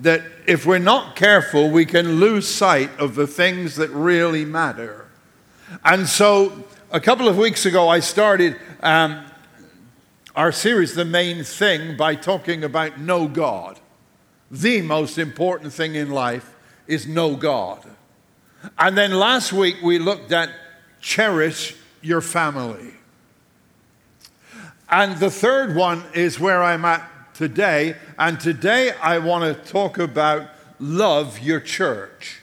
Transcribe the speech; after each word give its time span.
that 0.00 0.22
if 0.46 0.66
we're 0.66 0.78
not 0.78 1.16
careful, 1.16 1.70
we 1.70 1.86
can 1.86 2.20
lose 2.20 2.46
sight 2.48 2.90
of 2.98 3.14
the 3.14 3.26
things 3.26 3.76
that 3.76 3.90
really 3.90 4.44
matter. 4.44 5.06
And 5.84 6.06
so, 6.06 6.64
a 6.90 7.00
couple 7.00 7.28
of 7.28 7.36
weeks 7.36 7.66
ago, 7.66 7.88
I 7.88 8.00
started 8.00 8.56
um, 8.80 9.24
our 10.34 10.52
series, 10.52 10.94
The 10.94 11.04
Main 11.04 11.44
Thing, 11.44 11.96
by 11.96 12.14
talking 12.14 12.62
about 12.62 13.00
know 13.00 13.26
God. 13.26 13.80
The 14.50 14.82
most 14.82 15.18
important 15.18 15.72
thing 15.72 15.94
in 15.94 16.10
life 16.10 16.54
is 16.86 17.06
know 17.06 17.34
God. 17.34 17.82
And 18.78 18.96
then 18.96 19.12
last 19.12 19.52
week, 19.52 19.76
we 19.82 19.98
looked 19.98 20.30
at 20.32 20.50
cherish 21.00 21.74
your 22.02 22.20
family. 22.20 22.92
And 24.88 25.16
the 25.18 25.30
third 25.30 25.74
one 25.74 26.04
is 26.14 26.38
where 26.38 26.62
I'm 26.62 26.84
at 26.84 27.08
today. 27.36 27.96
And 28.18 28.40
today 28.40 28.92
I 29.02 29.18
want 29.18 29.44
to 29.44 29.70
talk 29.70 29.98
about 29.98 30.48
love 30.78 31.38
your 31.38 31.60
church. 31.60 32.40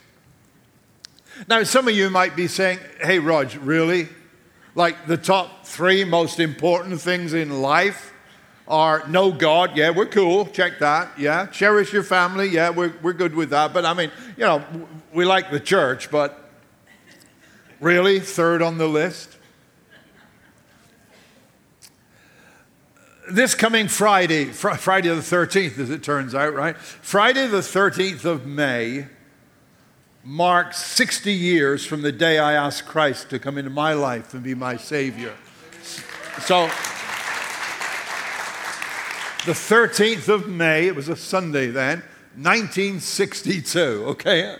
Now, 1.50 1.64
some 1.64 1.88
of 1.88 1.96
you 1.96 2.10
might 2.10 2.36
be 2.36 2.48
saying, 2.48 2.80
hey, 3.02 3.20
Rog, 3.20 3.54
really? 3.56 4.08
Like 4.76 5.08
the 5.08 5.18
top 5.18 5.66
three 5.66 6.04
most 6.04 6.40
important 6.40 7.02
things 7.02 7.34
in 7.34 7.62
life 7.62 8.14
are 8.68 9.06
know 9.08 9.32
God, 9.32 9.76
yeah, 9.76 9.90
we're 9.90 10.06
cool, 10.06 10.46
check 10.46 10.80
that, 10.80 11.20
yeah. 11.20 11.48
Cherish 11.48 11.92
your 11.92 12.04
family, 12.04 12.48
yeah, 12.48 12.70
we're, 12.70 12.94
we're 13.02 13.14
good 13.14 13.36
with 13.36 13.50
that. 13.50 13.74
But 13.74 13.86
I 13.86 13.94
mean, 13.94 14.12
you 14.38 14.46
know, 14.46 14.64
we 15.12 15.26
like 15.26 15.52
the 15.52 15.60
church, 15.60 16.10
but 16.10 16.50
really, 17.82 18.20
third 18.20 18.62
on 18.62 18.78
the 18.78 18.88
list? 18.88 19.38
This 23.30 23.56
coming 23.56 23.88
Friday, 23.88 24.46
fr- 24.46 24.72
Friday 24.72 25.10
the 25.10 25.16
13th, 25.16 25.78
as 25.80 25.90
it 25.90 26.04
turns 26.04 26.36
out, 26.36 26.54
right? 26.54 26.78
Friday 26.78 27.48
the 27.48 27.60
13th 27.60 28.26
of 28.26 28.46
May 28.46 29.08
marks 30.24 30.84
60 30.84 31.34
years 31.34 31.86
from 31.86 32.02
the 32.02 32.12
day 32.12 32.40
I 32.40 32.54
asked 32.54 32.86
Christ 32.86 33.30
to 33.32 33.40
come 33.40 33.58
into 33.58 33.70
my 33.70 33.94
life 33.94 34.34
and 34.34 34.44
be 34.44 34.56
my 34.56 34.78
Savior. 34.78 35.34
So, 36.42 36.68
the 39.46 39.52
13th 39.52 40.30
of 40.30 40.48
May, 40.48 40.88
it 40.88 40.96
was 40.96 41.10
a 41.10 41.16
Sunday 41.16 41.68
then, 41.68 42.00
1962, 42.36 43.80
okay? 44.08 44.58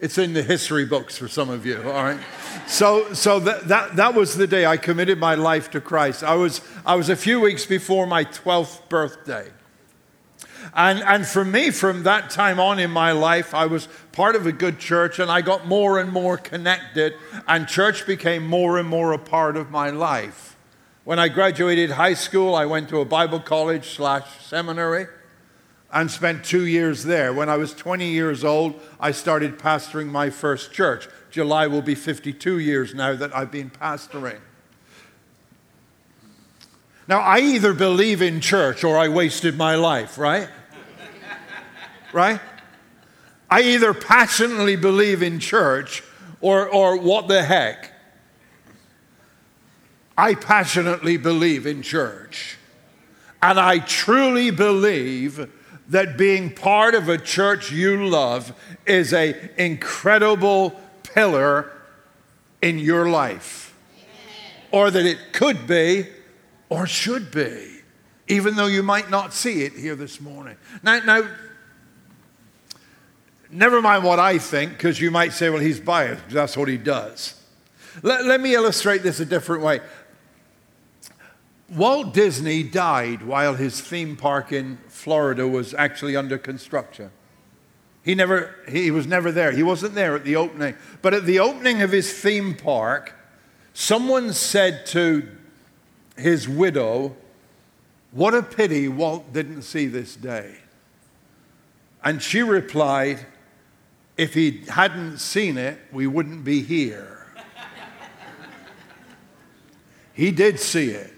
It's 0.00 0.18
in 0.18 0.32
the 0.32 0.42
history 0.42 0.84
books 0.84 1.16
for 1.16 1.28
some 1.28 1.50
of 1.50 1.64
you, 1.66 1.76
all 1.82 2.02
right? 2.02 2.18
So, 2.66 3.12
so 3.12 3.38
that, 3.40 3.68
that, 3.68 3.96
that 3.96 4.14
was 4.14 4.36
the 4.36 4.46
day 4.46 4.66
I 4.66 4.76
committed 4.76 5.18
my 5.18 5.34
life 5.34 5.70
to 5.72 5.80
Christ. 5.80 6.22
I 6.22 6.34
was, 6.34 6.60
I 6.86 6.94
was 6.94 7.08
a 7.08 7.16
few 7.16 7.40
weeks 7.40 7.66
before 7.66 8.06
my 8.06 8.24
12th 8.24 8.88
birthday. 8.88 9.50
And, 10.74 11.00
and 11.00 11.26
for 11.26 11.44
me, 11.44 11.70
from 11.70 12.04
that 12.04 12.30
time 12.30 12.58
on 12.58 12.78
in 12.78 12.90
my 12.90 13.12
life, 13.12 13.54
I 13.54 13.66
was 13.66 13.88
part 14.12 14.36
of 14.36 14.46
a 14.46 14.52
good 14.52 14.78
church 14.78 15.18
and 15.18 15.30
I 15.30 15.42
got 15.42 15.66
more 15.66 15.98
and 15.98 16.10
more 16.10 16.38
connected, 16.38 17.14
and 17.46 17.68
church 17.68 18.06
became 18.06 18.46
more 18.46 18.78
and 18.78 18.88
more 18.88 19.12
a 19.12 19.18
part 19.18 19.56
of 19.56 19.70
my 19.70 19.90
life. 19.90 20.56
When 21.04 21.18
I 21.18 21.28
graduated 21.28 21.90
high 21.90 22.14
school, 22.14 22.54
I 22.54 22.64
went 22.64 22.88
to 22.90 23.00
a 23.00 23.04
Bible 23.04 23.40
college 23.40 23.90
slash 23.90 24.24
seminary 24.40 25.08
and 25.92 26.10
spent 26.10 26.44
two 26.44 26.64
years 26.64 27.04
there. 27.04 27.32
When 27.34 27.48
I 27.48 27.56
was 27.56 27.74
20 27.74 28.08
years 28.08 28.44
old, 28.44 28.80
I 28.98 29.10
started 29.10 29.58
pastoring 29.58 30.06
my 30.06 30.30
first 30.30 30.72
church. 30.72 31.08
July 31.32 31.66
will 31.66 31.82
be 31.82 31.94
52 31.94 32.58
years 32.58 32.94
now 32.94 33.16
that 33.16 33.34
I've 33.34 33.50
been 33.50 33.70
pastoring. 33.70 34.40
Now, 37.08 37.20
I 37.20 37.40
either 37.40 37.72
believe 37.72 38.22
in 38.22 38.40
church 38.40 38.84
or 38.84 38.96
I 38.96 39.08
wasted 39.08 39.56
my 39.56 39.74
life, 39.74 40.18
right? 40.18 40.48
right? 42.12 42.40
I 43.50 43.62
either 43.62 43.92
passionately 43.92 44.76
believe 44.76 45.22
in 45.22 45.40
church 45.40 46.02
or, 46.40 46.68
or 46.68 46.98
what 46.98 47.28
the 47.28 47.42
heck. 47.42 47.92
I 50.16 50.34
passionately 50.34 51.16
believe 51.16 51.66
in 51.66 51.82
church. 51.82 52.58
And 53.42 53.58
I 53.58 53.78
truly 53.78 54.50
believe 54.50 55.50
that 55.88 56.16
being 56.16 56.54
part 56.54 56.94
of 56.94 57.08
a 57.08 57.18
church 57.18 57.72
you 57.72 58.06
love 58.06 58.52
is 58.86 59.12
an 59.12 59.50
incredible 59.56 60.78
pillar 61.14 61.72
in 62.60 62.78
your 62.78 63.08
life. 63.08 63.74
Or 64.70 64.90
that 64.90 65.04
it 65.04 65.18
could 65.32 65.66
be 65.66 66.06
or 66.68 66.86
should 66.86 67.30
be, 67.30 67.80
even 68.28 68.56
though 68.56 68.66
you 68.66 68.82
might 68.82 69.10
not 69.10 69.34
see 69.34 69.62
it 69.62 69.74
here 69.74 69.94
this 69.94 70.20
morning. 70.20 70.56
Now, 70.82 71.00
now 71.00 71.28
never 73.50 73.82
mind 73.82 74.04
what 74.04 74.18
I 74.18 74.38
think, 74.38 74.72
because 74.72 74.98
you 74.98 75.10
might 75.10 75.34
say, 75.34 75.50
well, 75.50 75.60
he's 75.60 75.78
biased. 75.78 76.30
That's 76.30 76.56
what 76.56 76.68
he 76.68 76.78
does. 76.78 77.38
Let, 78.02 78.24
let 78.24 78.40
me 78.40 78.54
illustrate 78.54 79.02
this 79.02 79.20
a 79.20 79.26
different 79.26 79.62
way. 79.62 79.80
Walt 81.68 82.14
Disney 82.14 82.62
died 82.62 83.22
while 83.22 83.54
his 83.54 83.80
theme 83.80 84.16
park 84.16 84.52
in 84.52 84.78
Florida 84.88 85.46
was 85.46 85.74
actually 85.74 86.16
under 86.16 86.38
construction. 86.38 87.10
He, 88.04 88.14
never, 88.14 88.54
he 88.68 88.90
was 88.90 89.06
never 89.06 89.30
there. 89.30 89.52
He 89.52 89.62
wasn't 89.62 89.94
there 89.94 90.16
at 90.16 90.24
the 90.24 90.36
opening. 90.36 90.74
But 91.02 91.14
at 91.14 91.24
the 91.24 91.38
opening 91.38 91.82
of 91.82 91.92
his 91.92 92.12
theme 92.12 92.54
park, 92.54 93.14
someone 93.74 94.32
said 94.32 94.86
to 94.86 95.28
his 96.16 96.48
widow, 96.48 97.16
What 98.10 98.34
a 98.34 98.42
pity 98.42 98.88
Walt 98.88 99.32
didn't 99.32 99.62
see 99.62 99.86
this 99.86 100.16
day. 100.16 100.56
And 102.02 102.20
she 102.20 102.42
replied, 102.42 103.24
If 104.16 104.34
he 104.34 104.64
hadn't 104.68 105.18
seen 105.18 105.56
it, 105.56 105.78
we 105.92 106.08
wouldn't 106.08 106.42
be 106.42 106.62
here. 106.62 107.24
he 110.12 110.32
did 110.32 110.58
see 110.58 110.90
it. 110.90 111.12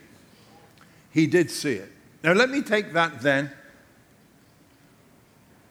He 1.10 1.26
did 1.26 1.50
see 1.50 1.74
it. 1.74 1.90
Now, 2.22 2.32
let 2.32 2.50
me 2.50 2.60
take 2.60 2.92
that 2.92 3.22
then 3.22 3.50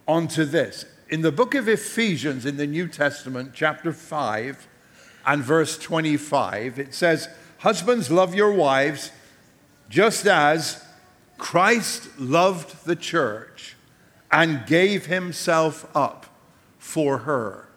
onto 0.07 0.45
this. 0.45 0.85
In 1.13 1.21
the 1.21 1.31
book 1.31 1.53
of 1.53 1.69
Ephesians 1.69 2.43
in 2.43 2.57
the 2.57 2.65
New 2.65 2.87
Testament, 2.87 3.51
chapter 3.53 3.93
5 3.93 4.67
and 5.27 5.43
verse 5.43 5.77
25, 5.77 6.79
it 6.79 6.95
says, 6.95 7.29
Husbands, 7.59 8.09
love 8.09 8.33
your 8.33 8.51
wives 8.51 9.11
just 9.89 10.25
as 10.25 10.83
Christ 11.37 12.19
loved 12.19 12.83
the 12.85 12.95
church 12.95 13.75
and 14.31 14.65
gave 14.65 15.05
himself 15.05 15.87
up 15.95 16.35
for 16.79 17.19
her 17.19 17.67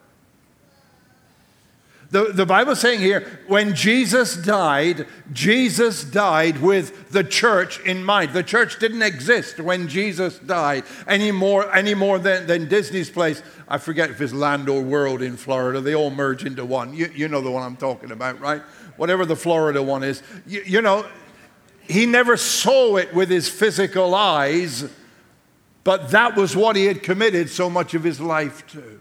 the, 2.11 2.33
the 2.33 2.47
Bible's 2.47 2.81
saying 2.81 3.01
here, 3.01 3.41
when 3.49 3.75
Jesus 3.75 4.37
died, 4.37 5.07
Jesus 5.33 6.05
died 6.05 6.61
with 6.61 7.11
the 7.11 7.25
church 7.25 7.81
in 7.81 8.05
mind. 8.05 8.33
The 8.33 8.45
church 8.45 8.79
didn't 8.79 9.03
exist 9.03 9.59
when 9.59 9.89
Jesus 9.89 10.39
died 10.39 10.85
any 11.09 11.33
more, 11.33 11.75
any 11.75 11.95
more 11.95 12.19
than, 12.19 12.47
than 12.47 12.69
Disney's 12.69 13.11
place. 13.11 13.43
I 13.67 13.79
forget 13.79 14.11
if 14.11 14.21
it's 14.21 14.33
Land 14.33 14.69
or 14.69 14.83
World 14.83 15.21
in 15.21 15.37
Florida. 15.37 15.81
They 15.81 15.95
all 15.95 16.11
merge 16.11 16.45
into 16.45 16.65
one. 16.65 16.95
You, 16.95 17.11
you 17.13 17.27
know 17.27 17.41
the 17.41 17.51
one 17.51 17.65
I'm 17.65 17.77
talking 17.77 18.13
about, 18.13 18.41
right? 18.41 18.63
Whatever 18.97 19.27
the 19.27 19.37
Florida 19.37 19.83
one 19.83 20.05
is. 20.05 20.23
You, 20.47 20.63
you 20.65 20.83
know, 20.83 21.07
he 21.81 22.07
never 22.07 22.37
saw 22.37 22.97
it 22.97 23.13
with 23.15 23.31
his 23.31 23.49
physical 23.49 24.15
eyes, 24.15 24.89
but 25.83 26.11
that 26.11 26.37
was 26.37 26.55
what 26.55 26.77
he 26.77 26.87
had 26.87 27.03
committed 27.03 27.51
so 27.51 27.69
much 27.69 27.95
of 27.95 28.05
his 28.05 28.21
life 28.21 28.65
to. 28.69 29.01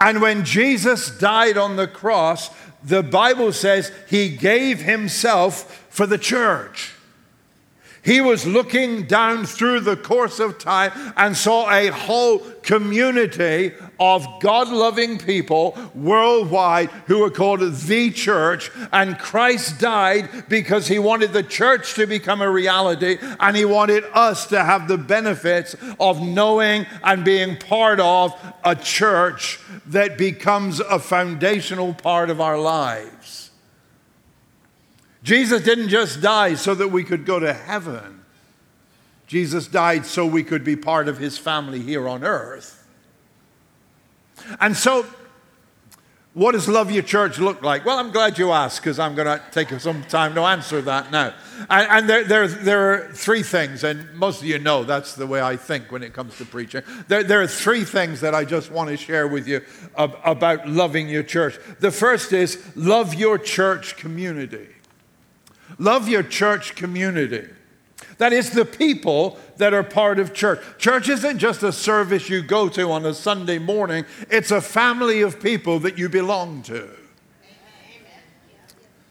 And 0.00 0.20
when 0.20 0.44
Jesus 0.44 1.10
died 1.18 1.56
on 1.56 1.76
the 1.76 1.88
cross, 1.88 2.50
the 2.84 3.02
Bible 3.02 3.52
says 3.52 3.92
he 4.08 4.36
gave 4.36 4.80
himself 4.80 5.86
for 5.90 6.06
the 6.06 6.18
church. 6.18 6.94
He 8.04 8.20
was 8.20 8.44
looking 8.44 9.04
down 9.04 9.46
through 9.46 9.80
the 9.80 9.96
course 9.96 10.40
of 10.40 10.58
time 10.58 10.90
and 11.16 11.36
saw 11.36 11.70
a 11.70 11.86
whole 11.88 12.40
community 12.62 13.72
of 14.00 14.26
God 14.40 14.68
loving 14.68 15.18
people 15.18 15.78
worldwide 15.94 16.90
who 17.06 17.20
were 17.20 17.30
called 17.30 17.60
the 17.60 18.10
church. 18.10 18.72
And 18.92 19.18
Christ 19.18 19.78
died 19.78 20.48
because 20.48 20.88
he 20.88 20.98
wanted 20.98 21.32
the 21.32 21.44
church 21.44 21.94
to 21.94 22.06
become 22.06 22.42
a 22.42 22.50
reality 22.50 23.18
and 23.38 23.56
he 23.56 23.64
wanted 23.64 24.02
us 24.12 24.46
to 24.48 24.64
have 24.64 24.88
the 24.88 24.98
benefits 24.98 25.76
of 26.00 26.20
knowing 26.20 26.86
and 27.04 27.24
being 27.24 27.56
part 27.56 28.00
of 28.00 28.34
a 28.64 28.74
church 28.74 29.60
that 29.86 30.18
becomes 30.18 30.80
a 30.80 30.98
foundational 30.98 31.94
part 31.94 32.30
of 32.30 32.40
our 32.40 32.58
lives. 32.58 33.41
Jesus 35.22 35.62
didn't 35.62 35.88
just 35.88 36.20
die 36.20 36.54
so 36.54 36.74
that 36.74 36.88
we 36.88 37.04
could 37.04 37.24
go 37.24 37.38
to 37.38 37.52
heaven. 37.52 38.24
Jesus 39.26 39.66
died 39.66 40.04
so 40.04 40.26
we 40.26 40.42
could 40.42 40.64
be 40.64 40.76
part 40.76 41.08
of 41.08 41.18
his 41.18 41.38
family 41.38 41.80
here 41.80 42.08
on 42.08 42.24
earth. 42.24 42.86
And 44.60 44.76
so, 44.76 45.06
What 46.34 46.52
does 46.52 46.66
love 46.66 46.90
your 46.90 47.02
church 47.02 47.38
look 47.38 47.62
like? 47.62 47.84
Well, 47.84 47.98
I'm 47.98 48.10
glad 48.10 48.38
you 48.38 48.52
asked 48.52 48.80
because 48.80 48.98
I'm 48.98 49.14
going 49.14 49.26
to 49.26 49.42
take 49.50 49.68
some 49.80 50.02
time 50.04 50.34
to 50.34 50.40
answer 50.40 50.80
that 50.80 51.10
now. 51.10 51.34
And, 51.68 51.90
and 51.90 52.08
there, 52.08 52.24
there, 52.24 52.48
there, 52.48 52.92
are 52.92 53.12
three 53.12 53.42
things, 53.42 53.84
and 53.84 54.10
most 54.14 54.40
of 54.40 54.46
you 54.46 54.58
know 54.58 54.82
that's 54.82 55.14
the 55.14 55.26
way 55.26 55.42
I 55.42 55.58
think 55.58 55.92
when 55.92 56.02
it 56.02 56.14
comes 56.14 56.38
to 56.38 56.46
preaching. 56.46 56.82
There, 57.08 57.22
there 57.22 57.42
are 57.42 57.46
three 57.46 57.84
things 57.84 58.22
that 58.22 58.34
I 58.34 58.46
just 58.46 58.70
want 58.70 58.88
to 58.88 58.96
share 58.96 59.28
with 59.28 59.46
you 59.46 59.60
ab- 59.98 60.16
about 60.24 60.66
loving 60.66 61.06
your 61.06 61.22
church. 61.22 61.58
The 61.80 61.90
first 61.90 62.32
is 62.32 62.58
love 62.74 63.12
your 63.12 63.36
church 63.36 63.96
community. 63.96 64.68
Love 65.78 66.08
your 66.08 66.22
church 66.22 66.74
community. 66.74 67.48
That 68.18 68.32
is 68.32 68.50
the 68.50 68.64
people 68.64 69.38
that 69.56 69.74
are 69.74 69.82
part 69.82 70.18
of 70.18 70.32
church. 70.32 70.60
Church 70.78 71.08
isn't 71.08 71.38
just 71.38 71.62
a 71.62 71.72
service 71.72 72.28
you 72.28 72.42
go 72.42 72.68
to 72.68 72.90
on 72.90 73.04
a 73.06 73.14
Sunday 73.14 73.58
morning, 73.58 74.04
it's 74.30 74.50
a 74.50 74.60
family 74.60 75.22
of 75.22 75.40
people 75.40 75.78
that 75.80 75.98
you 75.98 76.08
belong 76.08 76.62
to. 76.62 76.88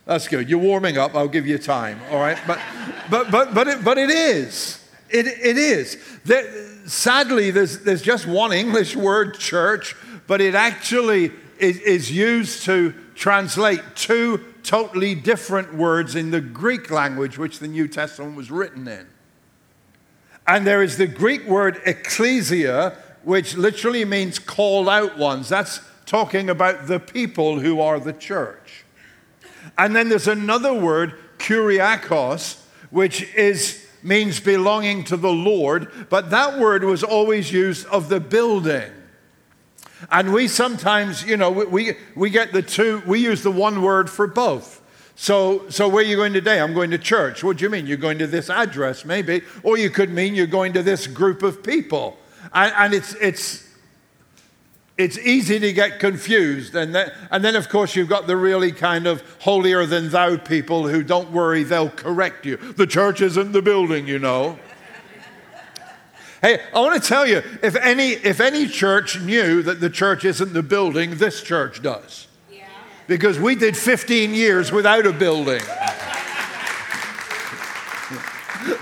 That's 0.05 0.27
good. 0.27 0.49
You're 0.49 0.59
warming 0.59 0.97
up. 0.97 1.15
I'll 1.15 1.27
give 1.27 1.47
you 1.47 1.57
time. 1.57 1.99
All 2.09 2.19
right. 2.19 2.37
But, 2.47 2.59
but, 3.09 3.31
but, 3.31 3.53
but, 3.53 3.67
it, 3.67 3.83
but 3.83 3.97
it 3.97 4.09
is. 4.09 4.83
It, 5.09 5.27
it 5.27 5.57
is. 5.57 5.97
There, 6.25 6.87
sadly, 6.87 7.51
there's, 7.51 7.79
there's 7.79 8.01
just 8.01 8.25
one 8.25 8.51
English 8.51 8.95
word, 8.95 9.37
church, 9.37 9.95
but 10.27 10.41
it 10.41 10.55
actually 10.55 11.31
is, 11.61 11.79
is 11.79 12.11
used 12.11 12.63
to 12.65 12.93
translate 13.15 13.81
two 13.95 14.43
totally 14.63 15.15
different 15.15 15.73
words 15.73 16.15
in 16.15 16.31
the 16.31 16.41
Greek 16.41 16.89
language, 16.89 17.37
which 17.37 17.59
the 17.59 17.67
New 17.67 17.87
Testament 17.87 18.35
was 18.35 18.51
written 18.51 18.87
in. 18.87 19.07
And 20.47 20.65
there 20.65 20.81
is 20.81 20.97
the 20.97 21.07
Greek 21.07 21.45
word 21.45 21.81
ecclesia, 21.85 22.97
which 23.23 23.55
literally 23.55 24.05
means 24.05 24.39
called 24.39 24.89
out 24.89 25.17
ones. 25.17 25.49
That's 25.49 25.79
talking 26.05 26.49
about 26.49 26.87
the 26.87 26.99
people 26.99 27.59
who 27.59 27.79
are 27.79 27.99
the 27.99 28.13
church. 28.13 28.83
And 29.77 29.95
then 29.95 30.09
there's 30.09 30.27
another 30.27 30.73
word, 30.73 31.13
kuriakos, 31.37 32.59
which 32.89 33.23
is, 33.35 33.87
means 34.03 34.39
belonging 34.39 35.03
to 35.05 35.17
the 35.17 35.31
Lord, 35.31 36.09
but 36.09 36.31
that 36.31 36.59
word 36.59 36.83
was 36.83 37.03
always 37.03 37.51
used 37.51 37.85
of 37.87 38.09
the 38.09 38.19
building. 38.19 38.91
And 40.09 40.33
we 40.33 40.47
sometimes, 40.47 41.23
you 41.23 41.37
know, 41.37 41.51
we, 41.51 41.97
we 42.15 42.29
get 42.29 42.53
the 42.53 42.61
two, 42.61 43.03
we 43.05 43.19
use 43.19 43.43
the 43.43 43.51
one 43.51 43.81
word 43.81 44.09
for 44.09 44.27
both. 44.27 44.81
So, 45.15 45.69
so 45.69 45.87
where 45.87 46.03
are 46.03 46.07
you 46.07 46.15
going 46.15 46.33
today? 46.33 46.59
I'm 46.59 46.73
going 46.73 46.91
to 46.91 46.97
church. 46.97 47.43
What 47.43 47.57
do 47.57 47.63
you 47.63 47.69
mean? 47.69 47.85
You're 47.85 47.97
going 47.97 48.17
to 48.19 48.27
this 48.27 48.49
address, 48.49 49.05
maybe. 49.05 49.41
Or 49.61 49.77
you 49.77 49.89
could 49.89 50.09
mean 50.09 50.33
you're 50.33 50.47
going 50.47 50.73
to 50.73 50.81
this 50.81 51.05
group 51.05 51.43
of 51.43 51.61
people. 51.61 52.17
And, 52.53 52.73
and 52.75 52.93
it's, 52.93 53.13
it's, 53.15 53.67
it's 54.97 55.17
easy 55.19 55.59
to 55.59 55.73
get 55.73 55.99
confused. 55.99 56.75
And 56.75 56.95
then, 56.95 57.11
and 57.29 57.43
then, 57.43 57.55
of 57.55 57.69
course, 57.69 57.95
you've 57.95 58.09
got 58.09 58.27
the 58.27 58.37
really 58.37 58.71
kind 58.71 59.05
of 59.07 59.23
holier 59.39 59.85
than 59.85 60.09
thou 60.09 60.37
people 60.37 60.87
who 60.87 61.03
don't 61.03 61.31
worry, 61.31 61.63
they'll 61.63 61.89
correct 61.89 62.45
you. 62.45 62.57
The 62.57 62.87
church 62.87 63.21
isn't 63.21 63.51
the 63.51 63.61
building, 63.61 64.07
you 64.07 64.19
know. 64.19 64.57
Hey, 66.41 66.59
I 66.73 66.79
want 66.79 67.01
to 67.01 67.07
tell 67.07 67.27
you 67.27 67.43
if 67.61 67.75
any, 67.75 68.13
if 68.13 68.39
any 68.39 68.67
church 68.67 69.19
knew 69.19 69.61
that 69.61 69.79
the 69.79 69.91
church 69.91 70.25
isn't 70.25 70.53
the 70.53 70.63
building, 70.63 71.17
this 71.17 71.43
church 71.43 71.83
does. 71.83 72.27
Yeah. 72.51 72.65
Because 73.07 73.39
we 73.39 73.53
did 73.53 73.77
15 73.77 74.33
years 74.33 74.71
without 74.71 75.05
a 75.05 75.13
building. 75.13 75.61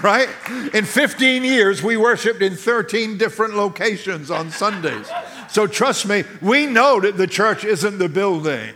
right? 0.01 0.29
In 0.73 0.85
15 0.85 1.43
years, 1.43 1.83
we 1.83 1.97
worshiped 1.97 2.41
in 2.41 2.55
13 2.55 3.17
different 3.17 3.55
locations 3.55 4.31
on 4.31 4.51
Sundays. 4.51 5.09
So 5.49 5.67
trust 5.67 6.07
me, 6.07 6.23
we 6.41 6.65
know 6.65 7.01
that 7.01 7.17
the 7.17 7.27
church 7.27 7.65
isn't 7.65 7.97
the 7.97 8.09
building. 8.09 8.73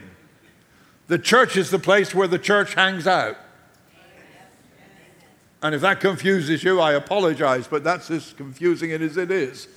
The 1.08 1.20
church 1.20 1.56
is 1.56 1.70
the 1.70 1.80
place 1.80 2.14
where 2.14 2.28
the 2.28 2.40
church 2.40 2.74
hangs 2.74 3.08
out. 3.08 3.38
And 5.64 5.74
if 5.74 5.80
that 5.80 6.02
confuses 6.02 6.62
you, 6.62 6.82
I 6.82 6.92
apologize, 6.92 7.68
but 7.68 7.86
that's 7.86 8.12
as 8.12 8.34
confusing 8.34 8.92
it 8.92 9.02
as 9.02 9.16
it 9.16 9.32
is. 9.32 9.70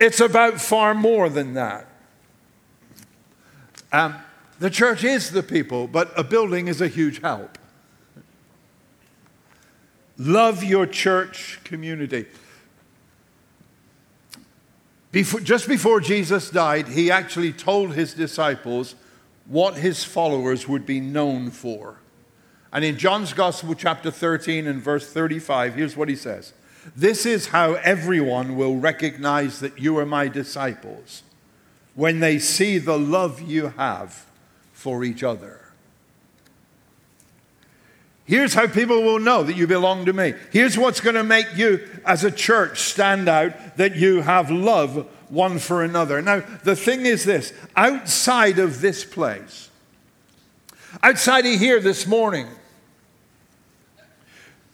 It's 0.00 0.18
about 0.18 0.60
far 0.60 0.92
more 0.92 1.28
than 1.28 1.54
that. 1.54 1.86
Um, 3.92 4.16
the 4.58 4.70
church 4.70 5.04
is 5.04 5.30
the 5.30 5.42
people, 5.42 5.86
but 5.86 6.12
a 6.18 6.24
building 6.24 6.66
is 6.66 6.80
a 6.80 6.88
huge 6.88 7.20
help. 7.20 7.58
Love 10.18 10.64
your 10.64 10.84
church 10.84 11.60
community. 11.62 12.26
Before, 15.12 15.40
just 15.40 15.68
before 15.68 16.00
Jesus 16.00 16.50
died, 16.50 16.88
he 16.88 17.10
actually 17.10 17.52
told 17.52 17.94
his 17.94 18.14
disciples 18.14 18.96
what 19.46 19.76
his 19.76 20.02
followers 20.02 20.66
would 20.66 20.84
be 20.84 21.00
known 21.00 21.50
for. 21.50 21.99
And 22.72 22.84
in 22.84 22.98
John's 22.98 23.32
Gospel, 23.32 23.74
chapter 23.74 24.10
13 24.10 24.66
and 24.66 24.80
verse 24.80 25.12
35, 25.12 25.74
here's 25.74 25.96
what 25.96 26.08
he 26.08 26.16
says 26.16 26.52
This 26.94 27.26
is 27.26 27.48
how 27.48 27.74
everyone 27.74 28.56
will 28.56 28.76
recognize 28.76 29.60
that 29.60 29.78
you 29.78 29.98
are 29.98 30.06
my 30.06 30.28
disciples 30.28 31.22
when 31.94 32.20
they 32.20 32.38
see 32.38 32.78
the 32.78 32.98
love 32.98 33.40
you 33.40 33.68
have 33.76 34.26
for 34.72 35.04
each 35.04 35.22
other. 35.22 35.60
Here's 38.24 38.54
how 38.54 38.68
people 38.68 39.02
will 39.02 39.18
know 39.18 39.42
that 39.42 39.56
you 39.56 39.66
belong 39.66 40.04
to 40.04 40.12
me. 40.12 40.34
Here's 40.52 40.78
what's 40.78 41.00
going 41.00 41.16
to 41.16 41.24
make 41.24 41.56
you, 41.56 41.88
as 42.06 42.22
a 42.22 42.30
church, 42.30 42.78
stand 42.78 43.28
out 43.28 43.76
that 43.76 43.96
you 43.96 44.20
have 44.20 44.52
love 44.52 45.08
one 45.30 45.58
for 45.58 45.82
another. 45.82 46.22
Now, 46.22 46.44
the 46.62 46.76
thing 46.76 47.06
is 47.06 47.24
this 47.24 47.52
outside 47.74 48.60
of 48.60 48.80
this 48.80 49.04
place, 49.04 49.68
outside 51.02 51.44
of 51.44 51.58
here 51.58 51.80
this 51.80 52.06
morning, 52.06 52.46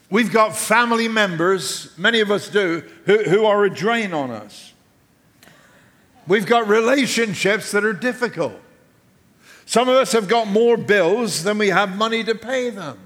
We've 0.09 0.33
got 0.33 0.57
family 0.57 1.09
members, 1.09 1.97
many 1.99 2.21
of 2.21 2.31
us 2.31 2.49
do, 2.49 2.85
who, 3.07 3.25
who 3.25 3.45
are 3.45 3.65
a 3.65 3.71
drain 3.71 4.15
on 4.15 4.31
us. 4.31 4.73
We've 6.29 6.47
got 6.47 6.69
relationships 6.69 7.73
that 7.73 7.85
are 7.85 7.93
difficult. 7.93 8.61
Some 9.65 9.89
of 9.89 9.97
us 9.97 10.13
have 10.13 10.29
got 10.29 10.47
more 10.47 10.77
bills 10.77 11.43
than 11.43 11.59
we 11.59 11.69
have 11.69 11.97
money 11.97 12.23
to 12.25 12.35
pay 12.35 12.71
them. 12.71 12.99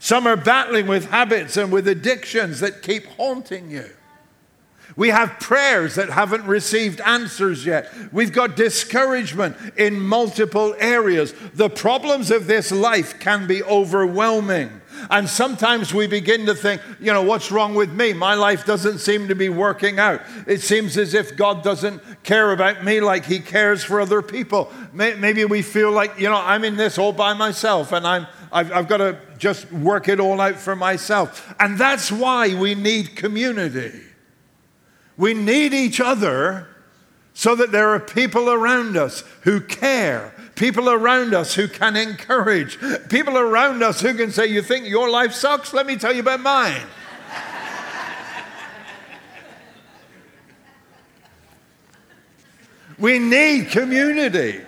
Some 0.00 0.26
are 0.26 0.36
battling 0.36 0.86
with 0.86 1.10
habits 1.10 1.56
and 1.56 1.72
with 1.72 1.86
addictions 1.88 2.60
that 2.60 2.82
keep 2.82 3.06
haunting 3.06 3.70
you. 3.70 3.88
We 4.96 5.10
have 5.10 5.38
prayers 5.38 5.94
that 5.94 6.10
haven't 6.10 6.44
received 6.44 7.00
answers 7.02 7.64
yet. 7.64 7.92
We've 8.12 8.32
got 8.32 8.56
discouragement 8.56 9.56
in 9.76 10.00
multiple 10.00 10.74
areas. 10.78 11.34
The 11.54 11.70
problems 11.70 12.30
of 12.30 12.46
this 12.46 12.72
life 12.72 13.20
can 13.20 13.46
be 13.46 13.62
overwhelming. 13.62 14.77
And 15.10 15.28
sometimes 15.28 15.92
we 15.94 16.06
begin 16.06 16.46
to 16.46 16.54
think, 16.54 16.80
you 17.00 17.12
know, 17.12 17.22
what's 17.22 17.50
wrong 17.50 17.74
with 17.74 17.92
me? 17.92 18.12
My 18.12 18.34
life 18.34 18.66
doesn't 18.66 18.98
seem 18.98 19.28
to 19.28 19.34
be 19.34 19.48
working 19.48 19.98
out. 19.98 20.20
It 20.46 20.60
seems 20.60 20.96
as 20.96 21.14
if 21.14 21.36
God 21.36 21.62
doesn't 21.62 22.02
care 22.22 22.52
about 22.52 22.84
me 22.84 23.00
like 23.00 23.24
He 23.24 23.40
cares 23.40 23.84
for 23.84 24.00
other 24.00 24.22
people. 24.22 24.72
Maybe 24.92 25.44
we 25.44 25.62
feel 25.62 25.90
like, 25.90 26.18
you 26.18 26.28
know, 26.28 26.36
I'm 26.36 26.64
in 26.64 26.76
this 26.76 26.98
all 26.98 27.12
by 27.12 27.34
myself 27.34 27.92
and 27.92 28.06
I'm, 28.06 28.26
I've, 28.52 28.72
I've 28.72 28.88
got 28.88 28.98
to 28.98 29.18
just 29.38 29.70
work 29.72 30.08
it 30.08 30.20
all 30.20 30.40
out 30.40 30.56
for 30.56 30.76
myself. 30.76 31.54
And 31.60 31.78
that's 31.78 32.10
why 32.12 32.54
we 32.54 32.74
need 32.74 33.16
community. 33.16 34.00
We 35.16 35.34
need 35.34 35.74
each 35.74 36.00
other 36.00 36.68
so 37.34 37.54
that 37.54 37.70
there 37.70 37.90
are 37.90 38.00
people 38.00 38.50
around 38.50 38.96
us 38.96 39.22
who 39.42 39.60
care, 39.60 40.34
people 40.58 40.90
around 40.90 41.32
us 41.32 41.54
who 41.54 41.68
can 41.68 41.96
encourage, 41.96 42.78
people 43.08 43.38
around 43.38 43.82
us 43.82 44.00
who 44.00 44.12
can 44.14 44.30
say, 44.30 44.46
You 44.46 44.60
think 44.60 44.86
your 44.86 45.08
life 45.08 45.32
sucks? 45.32 45.72
Let 45.72 45.86
me 45.86 45.96
tell 45.96 46.12
you 46.12 46.20
about 46.20 46.40
mine. 46.40 46.82
we 52.98 53.18
need 53.18 53.70
community. 53.70 54.60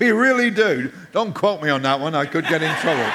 We 0.00 0.10
really 0.10 0.50
do. 0.50 0.90
Don't 1.12 1.32
quote 1.32 1.62
me 1.62 1.68
on 1.70 1.82
that 1.82 2.00
one, 2.00 2.16
I 2.16 2.26
could 2.26 2.44
get 2.48 2.60
in 2.62 2.74
trouble. 2.76 3.08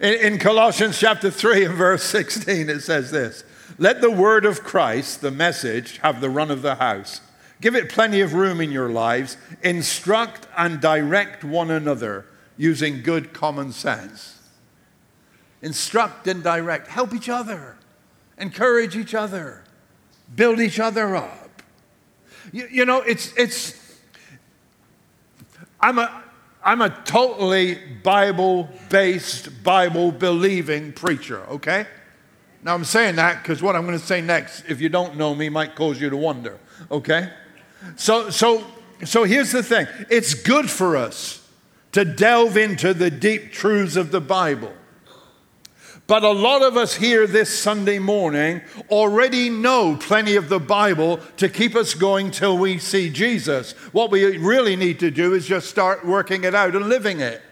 In, 0.00 0.34
in, 0.34 0.38
Colossians 0.38 0.96
chapter 0.96 1.28
3 1.28 1.64
and 1.64 1.74
verse 1.74 2.04
16, 2.04 2.68
it 2.68 2.82
says 2.82 3.10
this 3.10 3.42
let 3.78 4.00
the 4.00 4.12
word 4.12 4.44
of 4.44 4.62
Christ, 4.62 5.22
the 5.22 5.32
message, 5.32 5.98
have 5.98 6.20
the 6.20 6.30
run 6.30 6.52
of 6.52 6.62
the 6.62 6.76
house. 6.76 7.20
Give 7.60 7.74
it 7.74 7.88
plenty 7.88 8.20
of 8.20 8.34
room 8.34 8.60
in 8.60 8.70
your 8.70 8.88
lives. 8.88 9.36
Instruct 9.62 10.46
and 10.56 10.80
direct 10.80 11.42
one 11.42 11.70
another 11.70 12.26
using 12.56 13.02
good 13.02 13.32
common 13.32 13.72
sense. 13.72 14.38
Instruct 15.60 16.28
and 16.28 16.42
direct. 16.42 16.88
Help 16.88 17.14
each 17.14 17.28
other. 17.28 17.76
Encourage 18.36 18.96
each 18.96 19.14
other. 19.14 19.64
Build 20.34 20.60
each 20.60 20.78
other 20.78 21.16
up. 21.16 21.62
You, 22.52 22.68
you 22.70 22.84
know, 22.84 23.00
it's, 23.00 23.32
it's, 23.36 24.00
I'm 25.80 25.98
a, 25.98 26.22
I'm 26.64 26.80
a 26.80 26.90
totally 27.04 27.78
Bible 28.02 28.68
based, 28.88 29.62
Bible 29.64 30.12
believing 30.12 30.92
preacher, 30.92 31.44
okay? 31.48 31.86
Now, 32.62 32.74
I'm 32.74 32.84
saying 32.84 33.16
that 33.16 33.42
because 33.42 33.62
what 33.62 33.76
I'm 33.76 33.86
going 33.86 33.98
to 33.98 34.04
say 34.04 34.20
next, 34.20 34.64
if 34.68 34.80
you 34.80 34.88
don't 34.88 35.16
know 35.16 35.34
me, 35.34 35.48
might 35.48 35.74
cause 35.74 36.00
you 36.00 36.10
to 36.10 36.16
wonder, 36.16 36.58
okay? 36.90 37.30
So, 37.96 38.30
so, 38.30 38.64
so 39.04 39.24
here's 39.24 39.52
the 39.52 39.62
thing 39.62 39.86
it's 40.10 40.34
good 40.34 40.70
for 40.70 40.96
us 40.96 41.46
to 41.92 42.04
delve 42.04 42.56
into 42.56 42.94
the 42.94 43.10
deep 43.10 43.52
truths 43.52 43.96
of 43.96 44.10
the 44.10 44.20
Bible. 44.20 44.72
But 46.06 46.22
a 46.22 46.30
lot 46.30 46.62
of 46.62 46.78
us 46.78 46.94
here 46.94 47.26
this 47.26 47.56
Sunday 47.56 47.98
morning 47.98 48.62
already 48.90 49.50
know 49.50 49.94
plenty 50.00 50.36
of 50.36 50.48
the 50.48 50.58
Bible 50.58 51.18
to 51.36 51.50
keep 51.50 51.76
us 51.76 51.92
going 51.92 52.30
till 52.30 52.56
we 52.56 52.78
see 52.78 53.10
Jesus. 53.10 53.72
What 53.92 54.10
we 54.10 54.38
really 54.38 54.74
need 54.74 55.00
to 55.00 55.10
do 55.10 55.34
is 55.34 55.46
just 55.46 55.68
start 55.68 56.06
working 56.06 56.44
it 56.44 56.54
out 56.54 56.74
and 56.74 56.88
living 56.88 57.20
it. 57.20 57.42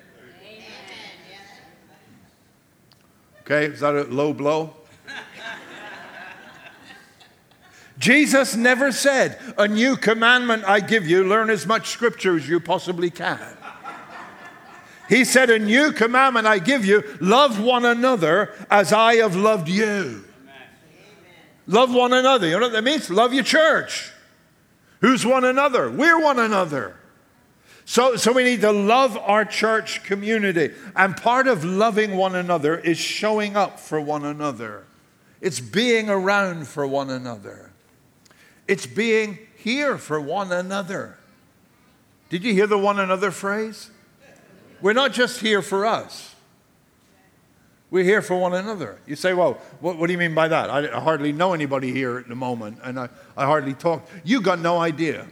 Okay, 3.42 3.66
is 3.66 3.80
that 3.80 3.94
a 3.94 4.04
low 4.04 4.32
blow? 4.32 4.74
Jesus 7.98 8.54
never 8.54 8.92
said, 8.92 9.38
A 9.56 9.66
new 9.66 9.96
commandment 9.96 10.64
I 10.64 10.80
give 10.80 11.06
you, 11.06 11.24
learn 11.24 11.50
as 11.50 11.66
much 11.66 11.88
scripture 11.88 12.36
as 12.36 12.48
you 12.48 12.60
possibly 12.60 13.10
can. 13.10 13.40
He 15.08 15.24
said, 15.24 15.50
A 15.50 15.58
new 15.58 15.92
commandment 15.92 16.46
I 16.46 16.58
give 16.58 16.84
you, 16.84 17.02
love 17.20 17.60
one 17.60 17.84
another 17.84 18.52
as 18.70 18.92
I 18.92 19.16
have 19.16 19.36
loved 19.36 19.68
you. 19.68 19.84
Amen. 19.84 20.24
Love 21.66 21.94
one 21.94 22.12
another. 22.12 22.46
You 22.46 22.54
know 22.54 22.66
what 22.66 22.72
that 22.72 22.84
means? 22.84 23.08
Love 23.08 23.32
your 23.32 23.44
church. 23.44 24.12
Who's 25.00 25.24
one 25.24 25.44
another? 25.44 25.90
We're 25.90 26.20
one 26.20 26.38
another. 26.38 26.96
So, 27.84 28.16
so 28.16 28.32
we 28.32 28.42
need 28.42 28.62
to 28.62 28.72
love 28.72 29.16
our 29.16 29.44
church 29.44 30.02
community. 30.02 30.74
And 30.96 31.16
part 31.16 31.46
of 31.46 31.64
loving 31.64 32.16
one 32.16 32.34
another 32.34 32.76
is 32.76 32.98
showing 32.98 33.56
up 33.56 33.78
for 33.78 34.00
one 34.00 34.24
another, 34.24 34.84
it's 35.40 35.60
being 35.60 36.10
around 36.10 36.66
for 36.66 36.86
one 36.86 37.10
another, 37.10 37.65
it's 38.68 38.86
being 38.86 39.38
here 39.56 39.98
for 39.98 40.20
one 40.20 40.52
another. 40.52 41.16
Did 42.28 42.44
you 42.44 42.52
hear 42.52 42.66
the 42.66 42.78
one 42.78 42.98
another 42.98 43.30
phrase? 43.30 43.90
We're 44.80 44.92
not 44.92 45.12
just 45.12 45.40
here 45.40 45.62
for 45.62 45.86
us. 45.86 46.34
We're 47.90 48.04
here 48.04 48.20
for 48.20 48.36
one 48.36 48.52
another. 48.52 48.98
You 49.06 49.14
say, 49.14 49.32
well, 49.32 49.54
what, 49.80 49.96
what 49.96 50.08
do 50.08 50.12
you 50.12 50.18
mean 50.18 50.34
by 50.34 50.48
that? 50.48 50.68
I, 50.68 50.96
I, 50.96 51.00
hardly 51.00 51.32
know 51.32 51.52
anybody 51.54 51.92
here 51.92 52.18
at 52.18 52.28
the 52.28 52.34
moment, 52.34 52.78
and 52.82 52.98
I, 52.98 53.08
I 53.36 53.46
hardly 53.46 53.74
talk. 53.74 54.08
You 54.24 54.40
got 54.40 54.58
no 54.58 54.78
idea. 54.78 55.26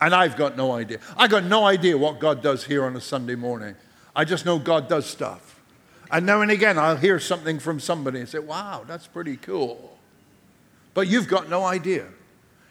And 0.00 0.14
I've 0.14 0.36
got 0.36 0.56
no 0.56 0.72
idea. 0.72 0.98
I 1.16 1.28
got 1.28 1.44
no 1.44 1.64
idea 1.64 1.98
what 1.98 2.18
God 2.18 2.42
does 2.42 2.64
here 2.64 2.84
on 2.84 2.96
a 2.96 3.00
Sunday 3.00 3.34
morning. 3.34 3.74
I 4.14 4.24
just 4.24 4.46
know 4.46 4.58
God 4.58 4.88
does 4.88 5.06
stuff. 5.06 5.60
And 6.10 6.26
now 6.26 6.40
and 6.40 6.50
again, 6.50 6.78
I'll 6.78 6.96
hear 6.96 7.18
something 7.18 7.58
from 7.58 7.80
somebody 7.80 8.20
and 8.20 8.28
say, 8.28 8.38
wow, 8.38 8.84
that's 8.86 9.06
pretty 9.06 9.36
cool. 9.36 9.98
But 10.94 11.08
you've 11.08 11.28
got 11.28 11.48
no 11.48 11.64
idea. 11.64 12.06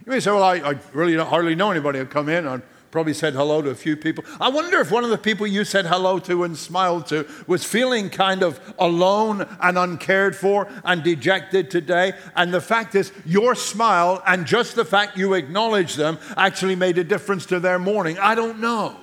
You 0.05 0.11
may 0.11 0.19
say, 0.19 0.31
well, 0.31 0.43
I, 0.43 0.55
I 0.57 0.79
really 0.93 1.15
don't 1.15 1.27
hardly 1.27 1.55
know 1.55 1.71
anybody 1.71 1.99
who 1.99 2.05
come 2.05 2.29
in 2.29 2.47
on 2.47 2.63
Probably 2.91 3.13
said 3.13 3.33
hello 3.33 3.61
to 3.61 3.69
a 3.69 3.75
few 3.75 3.95
people. 3.95 4.25
I 4.39 4.49
wonder 4.49 4.81
if 4.81 4.91
one 4.91 5.05
of 5.05 5.09
the 5.09 5.17
people 5.17 5.47
you 5.47 5.63
said 5.63 5.85
hello 5.85 6.19
to 6.19 6.43
and 6.43 6.57
smiled 6.57 7.07
to 7.07 7.25
was 7.47 7.63
feeling 7.63 8.09
kind 8.09 8.43
of 8.43 8.59
alone 8.77 9.47
and 9.61 9.77
uncared 9.77 10.35
for 10.35 10.67
and 10.83 11.01
dejected 11.01 11.71
today. 11.71 12.11
And 12.35 12.53
the 12.53 12.59
fact 12.59 12.93
is, 12.93 13.13
your 13.25 13.55
smile 13.55 14.21
and 14.27 14.45
just 14.45 14.75
the 14.75 14.83
fact 14.83 15.17
you 15.17 15.35
acknowledged 15.35 15.95
them 15.95 16.19
actually 16.35 16.75
made 16.75 16.97
a 16.97 17.03
difference 17.05 17.45
to 17.47 17.61
their 17.61 17.79
morning. 17.79 18.19
I 18.19 18.35
don't 18.35 18.59
know. 18.59 18.97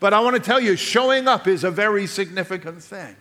But 0.00 0.14
I 0.14 0.20
want 0.20 0.36
to 0.36 0.42
tell 0.42 0.58
you, 0.58 0.74
showing 0.74 1.28
up 1.28 1.46
is 1.46 1.64
a 1.64 1.70
very 1.70 2.06
significant 2.06 2.82
thing. 2.82 3.14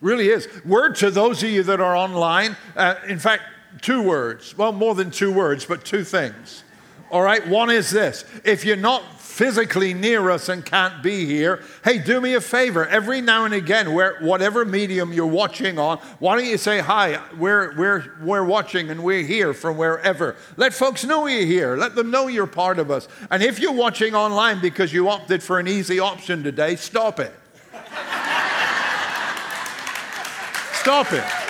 Really 0.00 0.28
is. 0.28 0.48
Word 0.64 0.96
to 0.96 1.10
those 1.10 1.42
of 1.42 1.50
you 1.50 1.62
that 1.64 1.82
are 1.82 1.94
online, 1.94 2.56
uh, 2.76 2.94
in 3.06 3.18
fact, 3.18 3.42
two 3.80 4.02
words. 4.02 4.56
Well, 4.56 4.72
more 4.72 4.94
than 4.94 5.10
two 5.10 5.32
words, 5.32 5.64
but 5.64 5.84
two 5.84 6.04
things. 6.04 6.62
All 7.10 7.22
right, 7.22 7.46
one 7.46 7.70
is 7.70 7.90
this 7.90 8.24
if 8.44 8.64
you're 8.64 8.76
not 8.76 9.02
physically 9.38 9.94
near 9.94 10.30
us 10.30 10.48
and 10.48 10.64
can't 10.64 11.00
be 11.00 11.24
here, 11.24 11.62
hey, 11.84 11.96
do 11.96 12.20
me 12.20 12.34
a 12.34 12.40
favor. 12.40 12.84
Every 12.86 13.20
now 13.20 13.44
and 13.44 13.54
again, 13.54 13.94
where, 13.94 14.16
whatever 14.18 14.64
medium 14.64 15.12
you're 15.12 15.26
watching 15.26 15.78
on, 15.78 15.98
why 16.18 16.36
don't 16.36 16.44
you 16.44 16.58
say, 16.58 16.80
Hi, 16.80 17.22
we're, 17.38 17.72
we're, 17.78 18.16
we're 18.20 18.42
watching 18.42 18.90
and 18.90 19.04
we're 19.04 19.22
here 19.22 19.54
from 19.54 19.76
wherever. 19.76 20.34
Let 20.56 20.74
folks 20.74 21.04
know 21.04 21.28
you're 21.28 21.46
here. 21.46 21.76
Let 21.76 21.94
them 21.94 22.10
know 22.10 22.26
you're 22.26 22.48
part 22.48 22.80
of 22.80 22.90
us. 22.90 23.06
And 23.30 23.40
if 23.40 23.60
you're 23.60 23.70
watching 23.70 24.16
online 24.16 24.60
because 24.60 24.92
you 24.92 25.08
opted 25.08 25.40
for 25.40 25.60
an 25.60 25.68
easy 25.68 26.00
option 26.00 26.42
today, 26.42 26.74
stop 26.74 27.20
it. 27.20 27.32
stop 30.72 31.12
it. 31.12 31.47